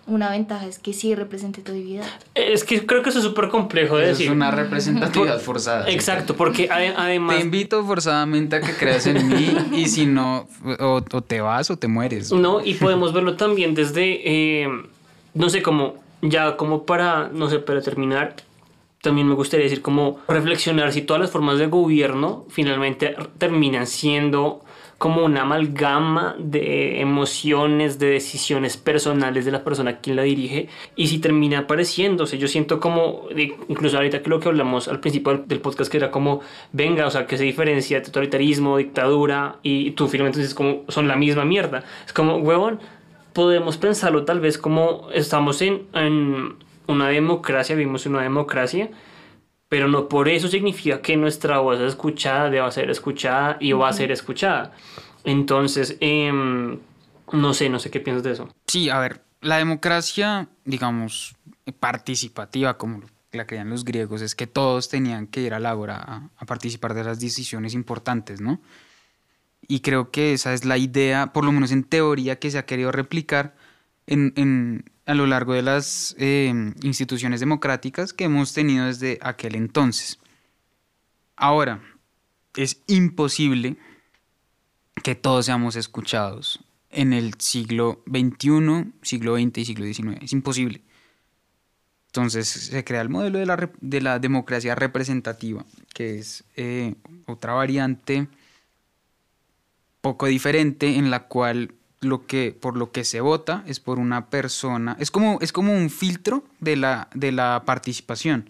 una 0.06 0.30
ventaja 0.32 0.66
es 0.66 0.80
que 0.80 0.92
sí 0.94 1.10
hay 1.10 1.16
representatividad. 1.16 2.06
Es 2.36 2.64
que 2.64 2.86
creo 2.86 3.04
que 3.04 3.10
eso 3.10 3.20
es 3.20 3.26
súper 3.26 3.50
complejo 3.50 3.96
de 3.98 4.04
Eso 4.04 4.12
es 4.14 4.18
decir. 4.20 4.32
una 4.32 4.52
representatividad 4.52 5.40
forzada. 5.42 5.90
Exacto, 5.90 6.36
porque 6.36 6.70
ade- 6.70 6.94
además... 6.98 7.38
Te 7.38 7.42
invito 7.44 7.84
forzadamente 7.86 8.58
a 8.58 8.62
que 8.62 8.74
creas 8.74 9.08
en 9.08 9.28
mí 9.30 9.56
y 9.72 9.86
si 9.88 10.06
no, 10.06 10.48
o, 10.80 11.02
o 11.12 11.22
te 11.22 11.42
vas 11.42 11.72
o 11.72 11.78
te 11.78 11.88
mueres. 11.88 12.32
No, 12.32 12.64
y 12.64 12.74
podemos 12.74 13.14
verlo 13.14 13.36
también 13.38 13.76
desde, 13.76 14.22
eh, 14.64 14.68
no 15.34 15.50
sé, 15.50 15.62
como 15.62 15.96
ya 16.22 16.58
como 16.58 16.86
para, 16.86 17.30
no 17.34 17.50
sé, 17.50 17.60
para 17.60 17.82
terminar, 17.82 18.36
también 19.02 19.28
me 19.28 19.36
gustaría 19.36 19.66
decir 19.66 19.82
como 19.82 20.20
reflexionar 20.28 20.94
si 20.94 21.02
todas 21.02 21.22
las 21.22 21.32
formas 21.32 21.58
de 21.60 21.68
gobierno 21.68 22.46
finalmente 22.50 23.16
terminan 23.38 23.86
siendo 23.88 24.64
como 24.98 25.24
una 25.26 25.42
amalgama 25.42 26.36
de 26.40 27.02
emociones, 27.02 28.00
de 28.00 28.08
decisiones 28.08 28.78
personales 28.78 29.46
de 29.46 29.52
la 29.52 29.64
persona 29.64 29.98
quien 29.98 30.16
la 30.16 30.24
dirige 30.24 30.70
y 30.96 31.08
si 31.08 31.20
termina 31.20 31.60
apareciéndose. 31.60 32.38
Yo 32.38 32.48
siento 32.48 32.80
como, 32.80 33.28
incluso 33.68 33.98
ahorita 33.98 34.22
que 34.22 34.30
lo 34.30 34.40
que 34.40 34.50
hablamos 34.50 34.88
al 34.88 35.00
principio 35.00 35.44
del, 35.46 35.60
podcast, 35.60 35.92
que 35.92 35.98
era 35.98 36.12
como, 36.12 36.42
venga, 36.72 37.06
o 37.06 37.12
sea, 37.12 37.28
que 37.28 37.38
se 37.38 37.44
diferencia 37.44 38.02
totalitarismo, 38.02 38.78
dictadura 38.78 39.58
y 39.64 39.92
tú 39.92 40.08
finalmente 40.08 40.40
dices 40.40 40.56
como 40.56 40.84
son 40.88 41.08
la 41.08 41.16
misma 41.16 41.46
mierda. 41.46 41.84
Es 42.06 42.14
como, 42.14 42.38
huevón, 42.38 42.80
podemos 43.34 43.78
pensarlo 43.78 44.26
tal 44.26 44.40
vez 44.40 44.58
como 44.58 45.10
estamos 45.14 45.62
en, 45.62 45.84
en 45.94 46.56
una 46.88 47.10
democracia, 47.10 47.76
vivimos 47.76 48.06
en 48.06 48.14
una 48.14 48.24
democracia, 48.24 48.90
pero 49.74 49.88
no 49.88 50.08
por 50.08 50.30
eso 50.30 50.48
significa 50.50 51.02
que 51.02 51.18
nuestra 51.18 51.58
voz 51.58 51.80
es 51.80 51.88
escuchada, 51.94 52.52
deba 52.52 52.70
ser 52.70 52.92
escuchada 52.92 53.58
y 53.60 53.72
va 53.72 53.90
a 53.90 53.94
ser 53.94 54.12
escuchada. 54.12 54.72
Entonces, 55.24 55.98
em, 56.00 56.78
no 57.32 57.54
sé, 57.56 57.70
no 57.70 57.80
sé 57.80 57.90
qué 57.90 58.00
piensas 58.00 58.22
de 58.22 58.34
eso. 58.34 58.50
Sí, 58.68 58.92
a 58.92 59.00
ver, 59.00 59.24
la 59.42 59.58
democracia, 59.58 60.48
digamos, 60.64 61.36
participativa, 61.80 62.78
como 62.78 63.02
la 63.32 63.48
creían 63.48 63.72
los 63.72 63.84
griegos, 63.84 64.22
es 64.22 64.36
que 64.36 64.46
todos 64.46 64.90
tenían 64.90 65.26
que 65.26 65.42
ir 65.42 65.56
a 65.56 65.60
la 65.60 65.76
hora 65.76 65.96
a, 65.98 66.30
a 66.38 66.46
participar 66.46 66.94
de 66.94 67.04
las 67.06 67.20
decisiones 67.20 67.74
importantes, 67.74 68.42
¿no? 68.42 68.62
Y 69.68 69.80
creo 69.80 70.12
que 70.12 70.34
esa 70.34 70.54
es 70.54 70.66
la 70.66 70.78
idea, 70.78 71.34
por 71.34 71.46
lo 71.46 71.52
menos 71.52 71.72
en 71.72 71.84
teoría, 71.84 72.38
que 72.38 72.52
se 72.52 72.60
ha 72.60 72.68
querido 72.68 72.92
replicar 72.92 73.56
en, 74.06 74.34
en- 74.36 74.86
a 75.06 75.14
lo 75.14 75.28
largo 75.28 75.54
de 75.54 75.62
las 75.62 76.16
eh, 76.18 76.54
instituciones 76.82 77.40
democráticas 77.40 78.14
que 78.14 78.24
hemos 78.26 78.54
tenido 78.54 78.86
desde 78.86 79.20
aquel 79.22 79.56
entonces. 79.56 80.20
Ahora, 81.36 81.82
es 82.56 82.82
imposible 82.88 83.78
que 85.04 85.16
todos 85.16 85.46
seamos 85.46 85.76
escuchados 85.76 86.60
en 86.90 87.12
el 87.12 87.34
siglo 87.40 88.04
XXI, 88.08 88.94
siglo 89.02 89.36
XX 89.36 89.58
y 89.58 89.66
siglo 89.66 89.86
XIX. 89.86 90.18
Es 90.22 90.32
imposible. 90.34 90.82
Entonces 92.08 92.48
se 92.48 92.84
crea 92.84 93.02
el 93.02 93.10
modelo 93.10 93.40
de 93.40 93.46
la, 93.48 93.58
rep- 93.58 93.78
de 93.82 94.00
la 94.00 94.20
democracia 94.20 94.76
representativa, 94.76 95.66
que 95.96 96.20
es 96.20 96.44
eh, 96.56 96.94
otra 97.26 97.54
variante 97.54 98.28
poco 100.02 100.28
diferente 100.28 100.96
en 100.98 101.10
la 101.10 101.28
cual 101.28 101.74
lo 102.04 102.26
que, 102.26 102.56
por 102.60 102.78
lo 102.78 102.92
que 102.92 103.04
se 103.04 103.22
vota 103.22 103.64
es 103.68 103.80
por 103.80 104.00
una 104.00 104.30
persona, 104.30 104.96
es 105.00 105.12
como, 105.12 105.40
es 105.42 105.52
como 105.52 105.74
un 105.74 105.90
filtro 105.90 106.44
de 106.60 106.76
la, 106.76 107.10
de 107.14 107.32
la 107.32 107.64
participación. 107.66 108.50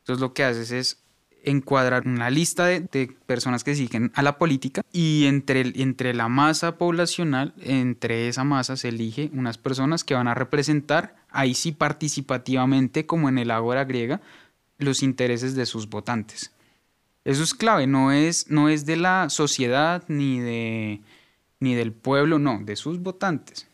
Entonces 0.00 0.20
lo 0.20 0.34
que 0.34 0.44
haces 0.44 0.70
es 0.70 0.98
encuadrar 1.46 2.06
una 2.06 2.28
lista 2.28 2.66
de, 2.66 3.16
personas 3.26 3.64
que 3.64 3.74
siguen 3.74 4.10
a 4.14 4.22
la 4.22 4.36
política 4.36 4.82
y 4.92 5.26
entre, 5.26 5.72
entre 5.80 6.12
la 6.12 6.28
masa 6.28 6.76
poblacional, 6.76 7.54
entre 7.60 8.28
esa 8.28 8.44
masa 8.44 8.76
se 8.76 8.88
elige 8.88 9.30
unas 9.32 9.56
personas 9.56 10.02
que 10.02 10.14
van 10.14 10.28
a 10.28 10.34
representar, 10.34 11.16
ahí 11.30 11.54
sí 11.54 11.72
participativamente, 11.72 13.06
como 13.06 13.28
en 13.28 13.38
el 13.38 13.52
ágora 13.52 13.84
griega, 13.84 14.20
los 14.78 15.02
intereses 15.02 15.54
de 15.54 15.66
sus 15.66 15.88
votantes. 15.88 16.52
Eso 17.24 17.42
es 17.42 17.54
clave, 17.54 17.86
no 17.86 18.12
es, 18.12 18.50
no 18.50 18.68
es 18.68 18.84
de 18.84 18.96
la 18.96 19.30
sociedad 19.30 20.04
ni, 20.08 20.40
de, 20.40 21.00
ni 21.60 21.74
del 21.74 21.92
pueblo, 21.92 22.38
no, 22.38 22.60
de 22.62 22.76
sus 22.76 23.00
votantes. 23.00 23.66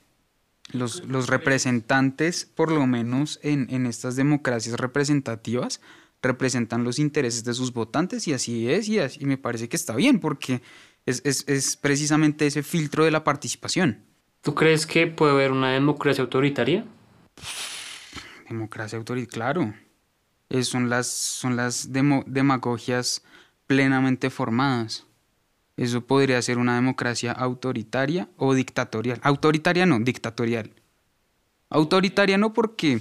Los, 0.72 1.04
los 1.06 1.26
representantes, 1.28 2.44
por 2.46 2.70
lo 2.72 2.86
menos 2.86 3.38
en, 3.42 3.66
en 3.70 3.86
estas 3.86 4.16
democracias 4.16 4.78
representativas, 4.78 5.80
representan 6.22 6.84
los 6.84 6.98
intereses 6.98 7.44
de 7.44 7.52
sus 7.52 7.72
votantes 7.72 8.26
y 8.28 8.32
así 8.32 8.70
es, 8.70 8.88
y, 8.88 8.98
así, 9.00 9.18
y 9.22 9.26
me 9.26 9.36
parece 9.38 9.68
que 9.68 9.76
está 9.76 9.94
bien, 9.96 10.20
porque 10.20 10.62
es, 11.04 11.20
es- 11.24 11.44
es 11.48 11.76
precisamente 11.76 12.46
ese 12.46 12.62
filtro 12.62 13.04
de 13.04 13.10
la 13.10 13.24
participación. 13.24 14.04
¿Tú 14.40 14.54
crees 14.54 14.86
que 14.86 15.06
puede 15.08 15.32
haber 15.32 15.50
una 15.52 15.72
democracia 15.72 16.22
autoritaria? 16.22 16.84
Democracia 18.48 18.98
autoritaria, 18.98 19.32
claro. 19.32 19.74
Es- 20.48 20.68
son 20.68 20.88
las, 20.88 21.06
son 21.08 21.56
las 21.56 21.92
demo- 21.92 22.24
demagogias 22.26 23.22
plenamente 23.66 24.30
formadas. 24.30 25.06
Eso 25.76 26.02
podría 26.06 26.40
ser 26.42 26.58
una 26.58 26.74
democracia 26.74 27.32
autoritaria 27.32 28.28
o 28.36 28.54
dictatorial. 28.54 29.18
Autoritaria 29.22 29.86
no, 29.86 29.98
dictatorial. 30.00 30.70
Autoritaria 31.70 32.36
no 32.36 32.52
porque, 32.52 33.00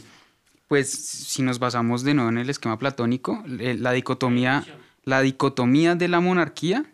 pues, 0.67 0.89
si 0.89 1.41
nos 1.41 1.59
basamos 1.59 2.03
de 2.03 2.13
nuevo 2.13 2.29
en 2.29 2.37
el 2.37 2.49
esquema 2.49 2.79
platónico, 2.79 3.43
la 3.45 3.91
dicotomía, 3.91 4.65
la 5.03 5.21
dicotomía 5.21 5.95
de 5.95 6.07
la 6.07 6.21
monarquía 6.21 6.85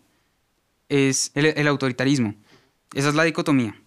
es 0.90 1.32
el, 1.36 1.46
el 1.46 1.68
autoritarismo. 1.68 2.34
Esa 2.94 3.10
es 3.10 3.16
la 3.16 3.24
dicotomía. 3.24 3.80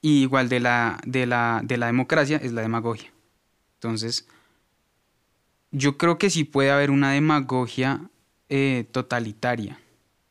Y 0.00 0.22
igual 0.22 0.48
de 0.48 0.60
la, 0.60 0.98
de 1.04 1.26
la, 1.26 1.60
de 1.62 1.76
la 1.76 1.86
democracia 1.86 2.38
es 2.38 2.52
la 2.52 2.62
demagogia. 2.62 3.12
Entonces, 3.74 4.26
yo 5.70 5.98
creo 5.98 6.16
que 6.16 6.30
sí 6.30 6.44
puede 6.44 6.70
haber 6.70 6.90
una 6.90 7.12
demagogia 7.12 8.08
eh, 8.48 8.88
totalitaria 8.90 9.78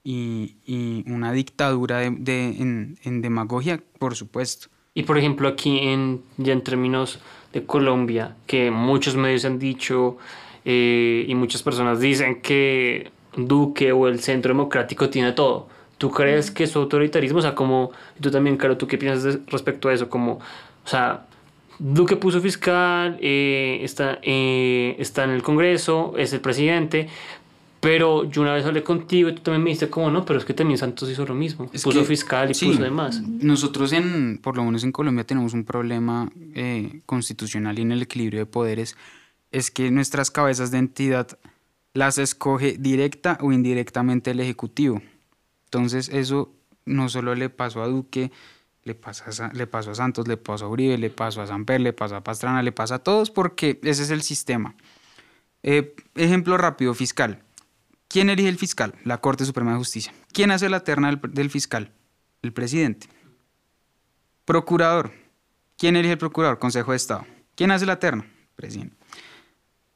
y, 0.03 0.55
y 0.65 1.03
una 1.11 1.31
dictadura 1.31 1.97
de, 1.99 2.11
de- 2.11 2.47
en, 2.59 2.97
en 3.03 3.21
demagogia, 3.21 3.81
por 3.99 4.15
supuesto. 4.15 4.67
Y 4.93 5.03
por 5.03 5.17
ejemplo 5.17 5.47
aquí 5.47 5.79
en, 5.79 6.21
ya 6.37 6.53
en 6.53 6.63
términos 6.63 7.19
de 7.53 7.65
Colombia, 7.65 8.35
que 8.47 8.71
muchos 8.71 9.15
medios 9.15 9.45
han 9.45 9.59
dicho 9.59 10.17
eh, 10.65 11.25
y 11.27 11.35
muchas 11.35 11.63
personas 11.63 11.99
dicen 11.99 12.41
que 12.41 13.11
Duque 13.37 13.91
o 13.91 14.07
el 14.07 14.19
Centro 14.19 14.49
Democrático 14.53 15.09
tiene 15.09 15.31
todo. 15.31 15.67
¿Tú 15.97 16.11
crees 16.11 16.49
que 16.51 16.63
es 16.63 16.75
autoritarismo? 16.75 17.39
O 17.39 17.41
sea, 17.41 17.55
como 17.55 17.91
tú 18.21 18.31
también, 18.31 18.57
Caro, 18.57 18.77
¿tú 18.77 18.87
qué 18.87 18.97
piensas 18.97 19.23
de- 19.35 19.39
respecto 19.47 19.89
a 19.89 19.93
eso? 19.93 20.09
Como, 20.09 20.33
o 20.33 20.87
sea, 20.87 21.25
Duque 21.77 22.15
puso 22.17 22.41
fiscal, 22.41 23.17
eh, 23.21 23.79
está, 23.83 24.19
eh, 24.21 24.95
está 24.99 25.23
en 25.23 25.29
el 25.29 25.43
Congreso, 25.43 26.13
es 26.17 26.33
el 26.33 26.41
presidente, 26.41 27.07
pero 27.79 28.25
yo 28.29 28.41
una 28.41 28.53
vez 28.53 28.65
hablé 28.65 28.83
contigo 28.83 29.29
y 29.29 29.35
tú 29.35 29.41
también 29.41 29.63
me 29.63 29.69
dijiste 29.69 29.89
como, 29.89 30.11
no, 30.11 30.25
pero 30.25 30.39
es 30.39 30.45
que 30.45 30.53
también 30.53 30.77
Santos 30.77 31.09
hizo 31.09 31.25
lo 31.25 31.33
mismo. 31.35 31.69
Es 31.73 31.83
puso 31.83 31.99
que- 31.99 32.05
fiscal 32.05 32.51
y 32.51 32.53
sí, 32.53 32.67
puso 32.67 32.81
demás. 32.81 33.21
Nosotros 33.21 33.93
en, 33.93 34.39
por 34.41 34.57
lo 34.57 34.63
menos 34.63 34.83
en 34.83 34.91
Colombia 34.91 35.23
tenemos 35.25 35.53
un 35.53 35.63
problema 35.63 36.29
eh, 36.55 37.01
constitucional 37.05 37.79
y 37.79 37.83
en 37.83 37.91
el 37.91 38.01
equilibrio 38.01 38.39
de 38.39 38.45
poderes, 38.45 38.97
es 39.51 39.71
que 39.71 39.91
nuestras 39.91 40.29
cabezas 40.31 40.71
de 40.71 40.77
entidad 40.77 41.27
las 41.93 42.17
escoge 42.17 42.75
directa 42.77 43.37
o 43.41 43.51
indirectamente 43.51 44.31
el 44.31 44.39
Ejecutivo. 44.39 45.01
Entonces 45.65 46.09
eso 46.09 46.51
no 46.85 47.09
solo 47.09 47.35
le 47.35 47.49
pasó 47.49 47.81
a 47.81 47.87
Duque, 47.87 48.31
le, 48.83 48.95
pasa 48.95 49.25
a 49.45 49.53
le 49.53 49.67
pasó 49.67 49.91
a 49.91 49.95
Santos, 49.95 50.27
le 50.27 50.37
pasó 50.37 50.65
a 50.65 50.69
Uribe, 50.69 50.97
le 50.97 51.09
pasó 51.09 51.41
a 51.41 51.47
Samper, 51.47 51.81
le 51.81 51.93
pasó 51.93 52.15
a 52.15 52.23
Pastrana, 52.23 52.61
le 52.63 52.71
pasa 52.71 52.95
a 52.95 52.99
todos 52.99 53.31
porque 53.31 53.79
ese 53.83 54.03
es 54.03 54.09
el 54.11 54.21
sistema. 54.21 54.75
Eh, 55.63 55.95
ejemplo 56.15 56.57
rápido, 56.57 56.93
fiscal. 56.93 57.43
¿Quién 58.09 58.29
elige 58.31 58.49
el 58.49 58.57
fiscal? 58.57 58.95
La 59.05 59.19
Corte 59.21 59.45
Suprema 59.45 59.71
de 59.71 59.77
Justicia. 59.77 60.11
¿Quién 60.33 60.49
hace 60.49 60.67
la 60.67 60.83
terna 60.83 61.15
del, 61.15 61.49
fiscal? 61.51 61.93
El 62.41 62.51
presidente. 62.51 63.07
Procurador. 64.45 65.11
¿Quién 65.77 65.95
elige 65.95 66.13
el 66.13 66.17
procurador? 66.17 66.57
Consejo 66.57 66.91
de 66.91 66.97
Estado. 66.97 67.25
¿Quién 67.55 67.69
hace 67.69 67.85
la 67.85 67.99
terna? 67.99 68.25
Presidente. 68.55 68.95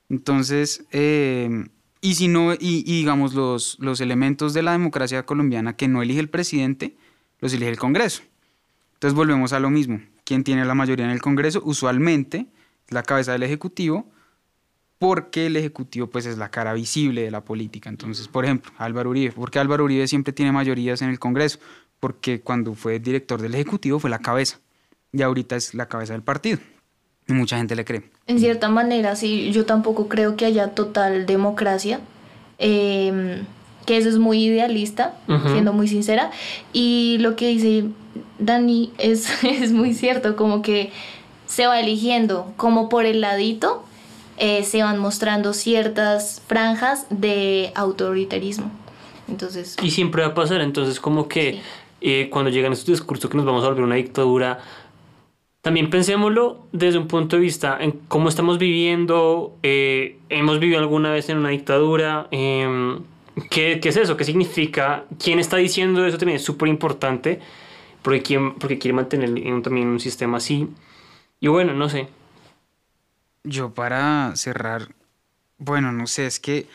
Entonces, 0.09 0.85
eh, 0.91 1.65
y 2.01 2.13
si 2.13 2.27
no, 2.27 2.53
y, 2.53 2.57
y 2.59 2.99
digamos 2.99 3.33
los, 3.33 3.77
los 3.79 3.99
elementos 3.99 4.53
de 4.53 4.61
la 4.61 4.73
democracia 4.73 5.25
colombiana 5.25 5.75
que 5.75 5.87
no 5.87 6.03
elige 6.03 6.19
el 6.19 6.29
presidente, 6.29 6.95
los 7.39 7.51
elige 7.51 7.71
el 7.71 7.79
Congreso. 7.79 8.21
Entonces 8.93 9.15
volvemos 9.15 9.53
a 9.53 9.59
lo 9.59 9.71
mismo. 9.71 10.01
¿Quién 10.23 10.43
tiene 10.43 10.65
la 10.65 10.75
mayoría 10.75 11.05
en 11.05 11.11
el 11.11 11.21
Congreso? 11.21 11.63
Usualmente 11.65 12.45
la 12.89 13.01
cabeza 13.01 13.31
del 13.31 13.43
Ejecutivo 13.43 14.07
porque 15.03 15.47
el 15.47 15.57
Ejecutivo 15.57 16.07
pues 16.07 16.25
es 16.25 16.37
la 16.37 16.49
cara 16.49 16.71
visible 16.73 17.23
de 17.23 17.29
la 17.31 17.41
política. 17.41 17.89
Entonces, 17.89 18.29
por 18.29 18.45
ejemplo, 18.45 18.71
Álvaro 18.77 19.09
Uribe, 19.09 19.33
porque 19.33 19.59
Álvaro 19.59 19.83
Uribe 19.83 20.07
siempre 20.07 20.31
tiene 20.31 20.53
mayorías 20.53 21.01
en 21.01 21.09
el 21.09 21.19
Congreso, 21.19 21.59
porque 21.99 22.39
cuando 22.39 22.73
fue 22.73 22.99
director 22.99 23.41
del 23.41 23.53
Ejecutivo 23.53 23.99
fue 23.99 24.09
la 24.09 24.19
cabeza 24.19 24.59
y 25.11 25.21
ahorita 25.21 25.57
es 25.57 25.73
la 25.73 25.87
cabeza 25.89 26.13
del 26.13 26.21
partido. 26.23 26.59
Y 27.27 27.33
mucha 27.33 27.57
gente 27.57 27.75
le 27.75 27.83
cree. 27.83 28.03
En 28.27 28.39
cierta 28.39 28.69
manera, 28.69 29.17
sí, 29.17 29.51
yo 29.51 29.65
tampoco 29.65 30.07
creo 30.07 30.37
que 30.37 30.45
haya 30.45 30.69
total 30.69 31.25
democracia. 31.25 31.99
eh, 32.59 33.43
que 33.85 33.97
eso 33.97 34.07
es 34.07 34.17
muy 34.17 34.41
idealista, 34.45 35.13
Ujú. 35.27 35.49
siendo 35.49 35.73
muy 35.73 35.89
sincera. 35.89 36.31
Y 36.71 37.17
lo 37.19 37.35
que 37.35 37.49
dice 37.49 37.83
Dani 38.39 38.93
es, 38.97 39.27
es 39.43 39.73
muy 39.73 39.93
cierto, 39.93 40.37
como 40.37 40.61
que 40.61 40.93
se 41.47 41.67
va 41.67 41.77
eligiendo, 41.81 42.53
como 42.55 42.87
por 42.87 43.05
el 43.05 43.19
ladito, 43.19 43.83
eh, 44.37 44.63
se 44.63 44.81
van 44.83 44.97
mostrando 44.99 45.53
ciertas 45.53 46.41
franjas 46.47 47.05
de 47.09 47.71
autoritarismo. 47.75 48.71
Entonces, 49.27 49.75
Y 49.81 49.91
siempre 49.91 50.21
va 50.23 50.29
a 50.29 50.33
pasar, 50.33 50.61
entonces 50.61 50.99
como 50.99 51.27
que 51.27 51.53
Sí. 51.53 51.61
eh, 52.01 52.29
cuando 52.29 52.49
llegan 52.51 52.73
estos 52.73 52.87
discursos 52.87 53.29
que 53.29 53.37
nos 53.37 53.45
vamos 53.45 53.63
a 53.63 53.67
volver 53.67 53.83
una 53.83 53.95
dictadura, 53.95 54.59
también 55.61 55.89
pensémoslo 55.89 56.67
desde 56.73 56.97
un 56.97 57.07
punto 57.07 57.37
de 57.37 57.41
vista 57.41 57.77
en 57.79 57.91
cómo 58.09 58.27
estamos 58.27 58.57
viviendo, 58.57 59.55
eh, 59.63 60.17
hemos 60.29 60.59
vivido 60.59 60.79
alguna 60.79 61.11
vez 61.11 61.29
en 61.29 61.37
una 61.37 61.49
dictadura, 61.49 62.27
em, 62.31 62.99
¿qué, 63.49 63.79
qué 63.81 63.89
es 63.89 63.95
eso? 63.95 64.17
¿Qué 64.17 64.25
significa? 64.25 65.05
¿Quién 65.23 65.39
está 65.39 65.55
diciendo 65.57 66.05
eso? 66.05 66.17
También 66.17 66.35
es 66.35 66.43
súper 66.43 66.67
importante, 66.67 67.39
porque, 68.01 68.21
quién- 68.21 68.55
porque 68.55 68.77
quiere 68.77 68.93
mantener 68.93 69.29
en- 69.37 69.61
también 69.61 69.87
un 69.87 70.01
sistema 70.01 70.37
así. 70.37 70.67
Y 71.39 71.47
bueno, 71.47 71.73
no 71.73 71.87
sé. 71.87 72.07
Yo 73.43 73.73
para 73.73 74.35
cerrar, 74.35 74.95
bueno, 75.57 75.91
no 75.91 76.07
sé, 76.07 76.25
es 76.25 76.39
que, 76.39 76.67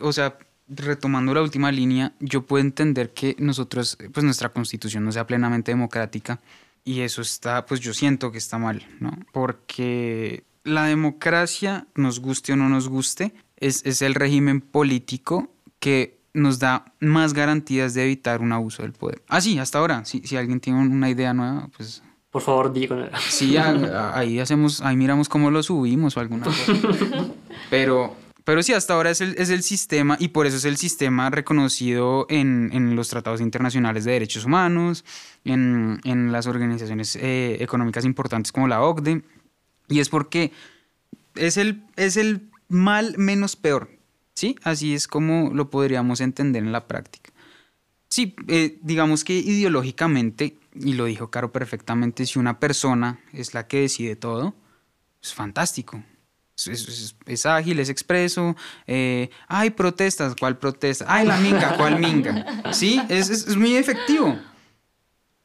o 0.00 0.12
sea, 0.12 0.38
retomando 0.68 1.34
la 1.34 1.42
última 1.42 1.72
línea, 1.72 2.12
yo 2.20 2.42
puedo 2.42 2.62
entender 2.62 3.12
que 3.12 3.36
nosotros, 3.38 3.98
pues 4.12 4.24
nuestra 4.24 4.50
constitución 4.50 5.04
no 5.04 5.12
sea 5.12 5.26
plenamente 5.26 5.72
democrática 5.72 6.40
y 6.84 7.00
eso 7.00 7.22
está, 7.22 7.66
pues 7.66 7.80
yo 7.80 7.94
siento 7.94 8.32
que 8.32 8.38
está 8.38 8.58
mal, 8.58 8.86
¿no? 9.00 9.16
Porque 9.32 10.44
la 10.64 10.84
democracia, 10.84 11.86
nos 11.94 12.20
guste 12.20 12.52
o 12.52 12.56
no 12.56 12.68
nos 12.68 12.88
guste, 12.88 13.34
es, 13.56 13.84
es 13.84 14.02
el 14.02 14.14
régimen 14.14 14.60
político 14.60 15.52
que 15.78 16.18
nos 16.34 16.58
da 16.58 16.92
más 17.00 17.34
garantías 17.34 17.94
de 17.94 18.04
evitar 18.04 18.40
un 18.40 18.52
abuso 18.52 18.82
del 18.82 18.92
poder. 18.92 19.22
Ah, 19.28 19.40
sí, 19.40 19.58
hasta 19.58 19.78
ahora, 19.78 20.04
si, 20.04 20.20
si 20.20 20.36
alguien 20.36 20.60
tiene 20.60 20.80
una 20.80 21.10
idea 21.10 21.34
nueva, 21.34 21.68
pues 21.76 22.02
Por 22.32 22.42
favor, 22.42 22.72
di 22.72 22.88
con 22.88 22.98
el- 23.00 23.10
Sí, 23.28 23.56
ahí 23.56 24.40
hacemos, 24.40 24.80
ahí 24.80 24.96
miramos 24.96 25.28
cómo 25.28 25.50
lo 25.52 25.62
subimos 25.62 26.16
o 26.16 26.20
alguna 26.20 26.46
cosa. 26.46 26.72
Pero, 27.70 28.16
pero 28.44 28.62
sí, 28.62 28.72
hasta 28.72 28.94
ahora 28.94 29.10
es 29.10 29.20
el, 29.20 29.34
es 29.38 29.50
el 29.50 29.62
sistema 29.62 30.16
y 30.18 30.28
por 30.28 30.46
eso 30.46 30.56
es 30.56 30.64
el 30.64 30.76
sistema 30.78 31.28
reconocido 31.30 32.26
en, 32.30 32.70
en 32.72 32.96
los 32.96 33.08
tratados 33.08 33.40
internacionales 33.42 34.04
de 34.04 34.12
derechos 34.12 34.46
humanos, 34.46 35.04
en, 35.44 36.00
en 36.04 36.32
las 36.32 36.46
organizaciones 36.46 37.16
eh, 37.16 37.58
económicas 37.60 38.04
importantes 38.06 38.50
como 38.50 38.66
la 38.66 38.80
OCDE. 38.82 39.22
Y 39.88 40.00
es 40.00 40.08
porque 40.08 40.52
es 41.34 41.58
el, 41.58 41.82
es 41.96 42.16
el 42.16 42.48
mal 42.68 43.14
menos 43.18 43.56
peor, 43.56 43.90
¿sí? 44.34 44.56
Así 44.64 44.94
es 44.94 45.06
como 45.06 45.50
lo 45.52 45.68
podríamos 45.68 46.22
entender 46.22 46.62
en 46.62 46.72
la 46.72 46.86
práctica. 46.86 47.30
Sí, 48.08 48.34
eh, 48.48 48.78
digamos 48.82 49.22
que 49.24 49.34
ideológicamente, 49.34 50.56
y 50.74 50.94
lo 50.94 51.04
dijo 51.06 51.30
Caro 51.30 51.52
perfectamente, 51.52 52.26
si 52.26 52.38
una 52.38 52.58
persona 52.58 53.18
es 53.32 53.54
la 53.54 53.66
que 53.66 53.80
decide 53.82 54.16
todo, 54.16 54.54
es 55.22 55.34
fantástico. 55.34 56.02
Es, 56.56 56.66
es- 56.66 56.88
es- 56.88 57.16
es 57.26 57.46
ágil, 57.46 57.78
es 57.80 57.88
expreso. 57.88 58.56
eh, 58.86 59.30
Ay, 59.48 59.70
protestas, 59.70 60.34
¿cuál 60.38 60.58
protesta? 60.58 61.06
Ay, 61.08 61.26
la 61.26 61.36
minga, 61.38 61.76
¿cuál 61.76 61.98
minga? 61.98 62.72
Sí, 62.72 63.00
es, 63.08 63.30
es- 63.30 63.46
es 63.48 63.56
muy 63.56 63.74
efectivo. 63.76 64.38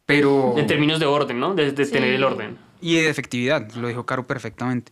Pero... 0.06 0.58
En 0.58 0.68
términos 0.68 1.00
de 1.00 1.06
orden, 1.06 1.40
¿no? 1.40 1.54
De, 1.54 1.72
de 1.72 1.86
Sí. 1.86 1.92
tener 1.92 2.14
el 2.14 2.24
orden. 2.24 2.58
Y 2.80 2.96
de 2.96 3.10
efectividad, 3.10 3.70
lo 3.74 3.88
dijo 3.88 4.06
Caro 4.06 4.26
perfectamente. 4.28 4.92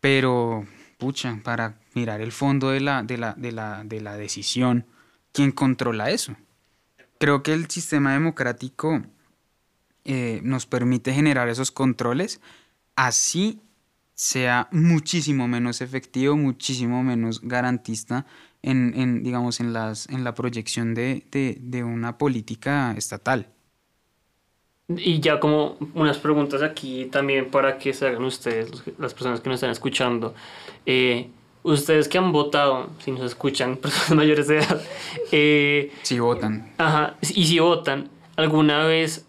Pero, 0.00 0.66
pucha, 0.98 1.38
para 1.42 1.78
mirar 1.94 2.20
el 2.20 2.30
fondo 2.32 2.70
de 2.70 2.80
la, 2.80 3.02
de 3.02 3.16
la, 3.18 3.32
de 3.34 3.52
la, 3.52 3.82
de 3.84 4.00
la 4.00 4.16
decisión, 4.16 4.86
¿quién 5.32 5.50
controla 5.52 6.10
eso? 6.10 6.36
Creo 7.18 7.42
que 7.42 7.54
el 7.54 7.68
sistema 7.70 8.12
democrático 8.12 9.02
eh, 10.06 10.40
nos 10.42 10.64
permite 10.66 11.12
generar 11.12 11.48
esos 11.48 11.70
controles, 11.70 12.40
así 12.96 13.60
sea 14.14 14.68
muchísimo 14.72 15.46
menos 15.48 15.82
efectivo, 15.82 16.36
muchísimo 16.36 17.02
menos 17.02 17.42
garantista 17.42 18.24
en, 18.62 18.94
en, 18.96 19.22
digamos, 19.22 19.60
en, 19.60 19.72
las, 19.74 20.08
en 20.08 20.24
la 20.24 20.34
proyección 20.34 20.94
de, 20.94 21.26
de- 21.30 21.58
de 21.60 21.84
una 21.84 22.16
política 22.16 22.94
estatal. 22.96 23.50
Y 24.88 25.18
ya 25.20 25.40
como 25.40 25.76
unas 25.94 26.18
preguntas 26.18 26.62
aquí 26.62 27.06
también 27.06 27.50
para 27.50 27.76
que 27.76 27.92
se 27.92 28.06
hagan 28.06 28.22
ustedes, 28.24 28.70
las 28.98 29.14
personas 29.14 29.40
que 29.40 29.48
nos 29.48 29.56
están 29.56 29.70
escuchando. 29.70 30.32
Eh, 30.86 31.28
ustedes 31.64 32.06
que 32.08 32.18
han 32.18 32.30
votado, 32.30 32.90
si 33.04 33.10
nos 33.10 33.22
escuchan, 33.22 33.76
personas 33.82 34.12
mayores 34.12 34.46
de 34.46 34.58
edad, 34.58 34.80
eh, 35.32 35.92
Si 36.02 36.20
votan. 36.20 36.72
ajá, 36.78 37.16
y 37.20 37.46
si 37.46 37.58
votan, 37.58 38.08
¿alguna 38.36 38.84
vez 38.86 39.26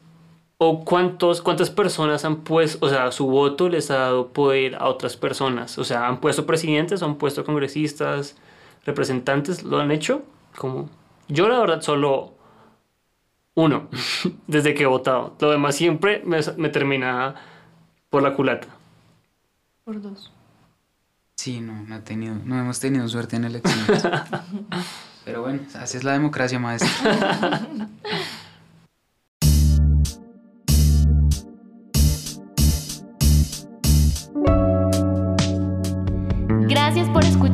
o 0.57 0.83
cuántos, 0.83 1.41
cuántas 1.41 1.69
personas 1.69 2.25
han 2.25 2.37
puesto, 2.37 2.85
o 2.85 2.89
sea, 2.89 3.11
su 3.11 3.27
voto 3.27 3.69
les 3.69 3.91
ha 3.91 3.97
dado 3.97 4.29
poder 4.29 4.75
a 4.75 4.87
otras 4.87 5.15
personas? 5.15 5.77
O 5.77 5.83
sea, 5.83 6.07
¿han 6.07 6.19
puesto 6.19 6.45
presidentes, 6.45 7.03
han 7.03 7.15
puesto 7.15 7.45
congresistas, 7.45 8.35
representantes? 8.85 9.63
¿Lo 9.63 9.79
han 9.79 9.91
hecho? 9.91 10.23
Como, 10.55 10.89
yo 11.27 11.47
la 11.47 11.59
verdad 11.59 11.81
solo 11.81 12.33
uno, 13.53 13.87
desde 14.47 14.73
que 14.73 14.83
he 14.83 14.87
votado. 14.87 15.35
Lo 15.39 15.51
demás 15.51 15.75
siempre 15.75 16.21
me, 16.25 16.39
me 16.57 16.69
termina 16.69 17.35
por 18.09 18.23
la 18.23 18.33
culata. 18.33 18.67
por 19.83 20.01
dos. 20.01 20.31
Sí, 21.35 21.61
no, 21.61 21.83
no, 21.83 21.95
ha 21.95 22.03
tenido, 22.03 22.35
no 22.43 22.59
hemos 22.59 22.79
tenido 22.79 23.07
suerte 23.07 23.35
en 23.35 23.45
elecciones. 23.45 24.03
Pero 25.25 25.43
bueno, 25.43 25.61
así 25.75 25.97
es 25.97 26.03
la 26.03 26.13
democracia, 26.13 26.57
maestra. 26.57 26.89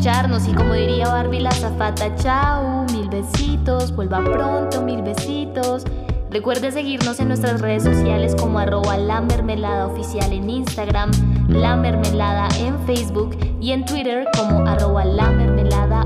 y 0.06 0.54
como 0.54 0.74
diría 0.74 1.08
Barbie 1.08 1.40
la 1.40 1.52
zafata, 1.52 2.14
chao, 2.16 2.84
mil 2.92 3.08
besitos, 3.08 3.96
vuelva 3.96 4.22
pronto, 4.22 4.82
mil 4.82 5.02
besitos. 5.02 5.86
Recuerde 6.30 6.74
seguirnos 6.74 7.22
en 7.22 7.30
nuestras 7.30 7.62
redes 7.62 7.84
sociales 7.84 8.36
como 8.38 8.60
arroba 8.60 8.98
la 8.98 9.22
mermelada 9.22 9.88
oficial 9.88 10.34
en 10.34 10.50
Instagram, 10.50 11.12
la 11.48 11.78
mermelada 11.78 12.50
en 12.60 12.78
Facebook 12.86 13.38
y 13.62 13.72
en 13.72 13.86
Twitter 13.86 14.28
como 14.38 14.68
arroba 14.68 15.06
la 15.06 15.30
mermelada. 15.32 16.06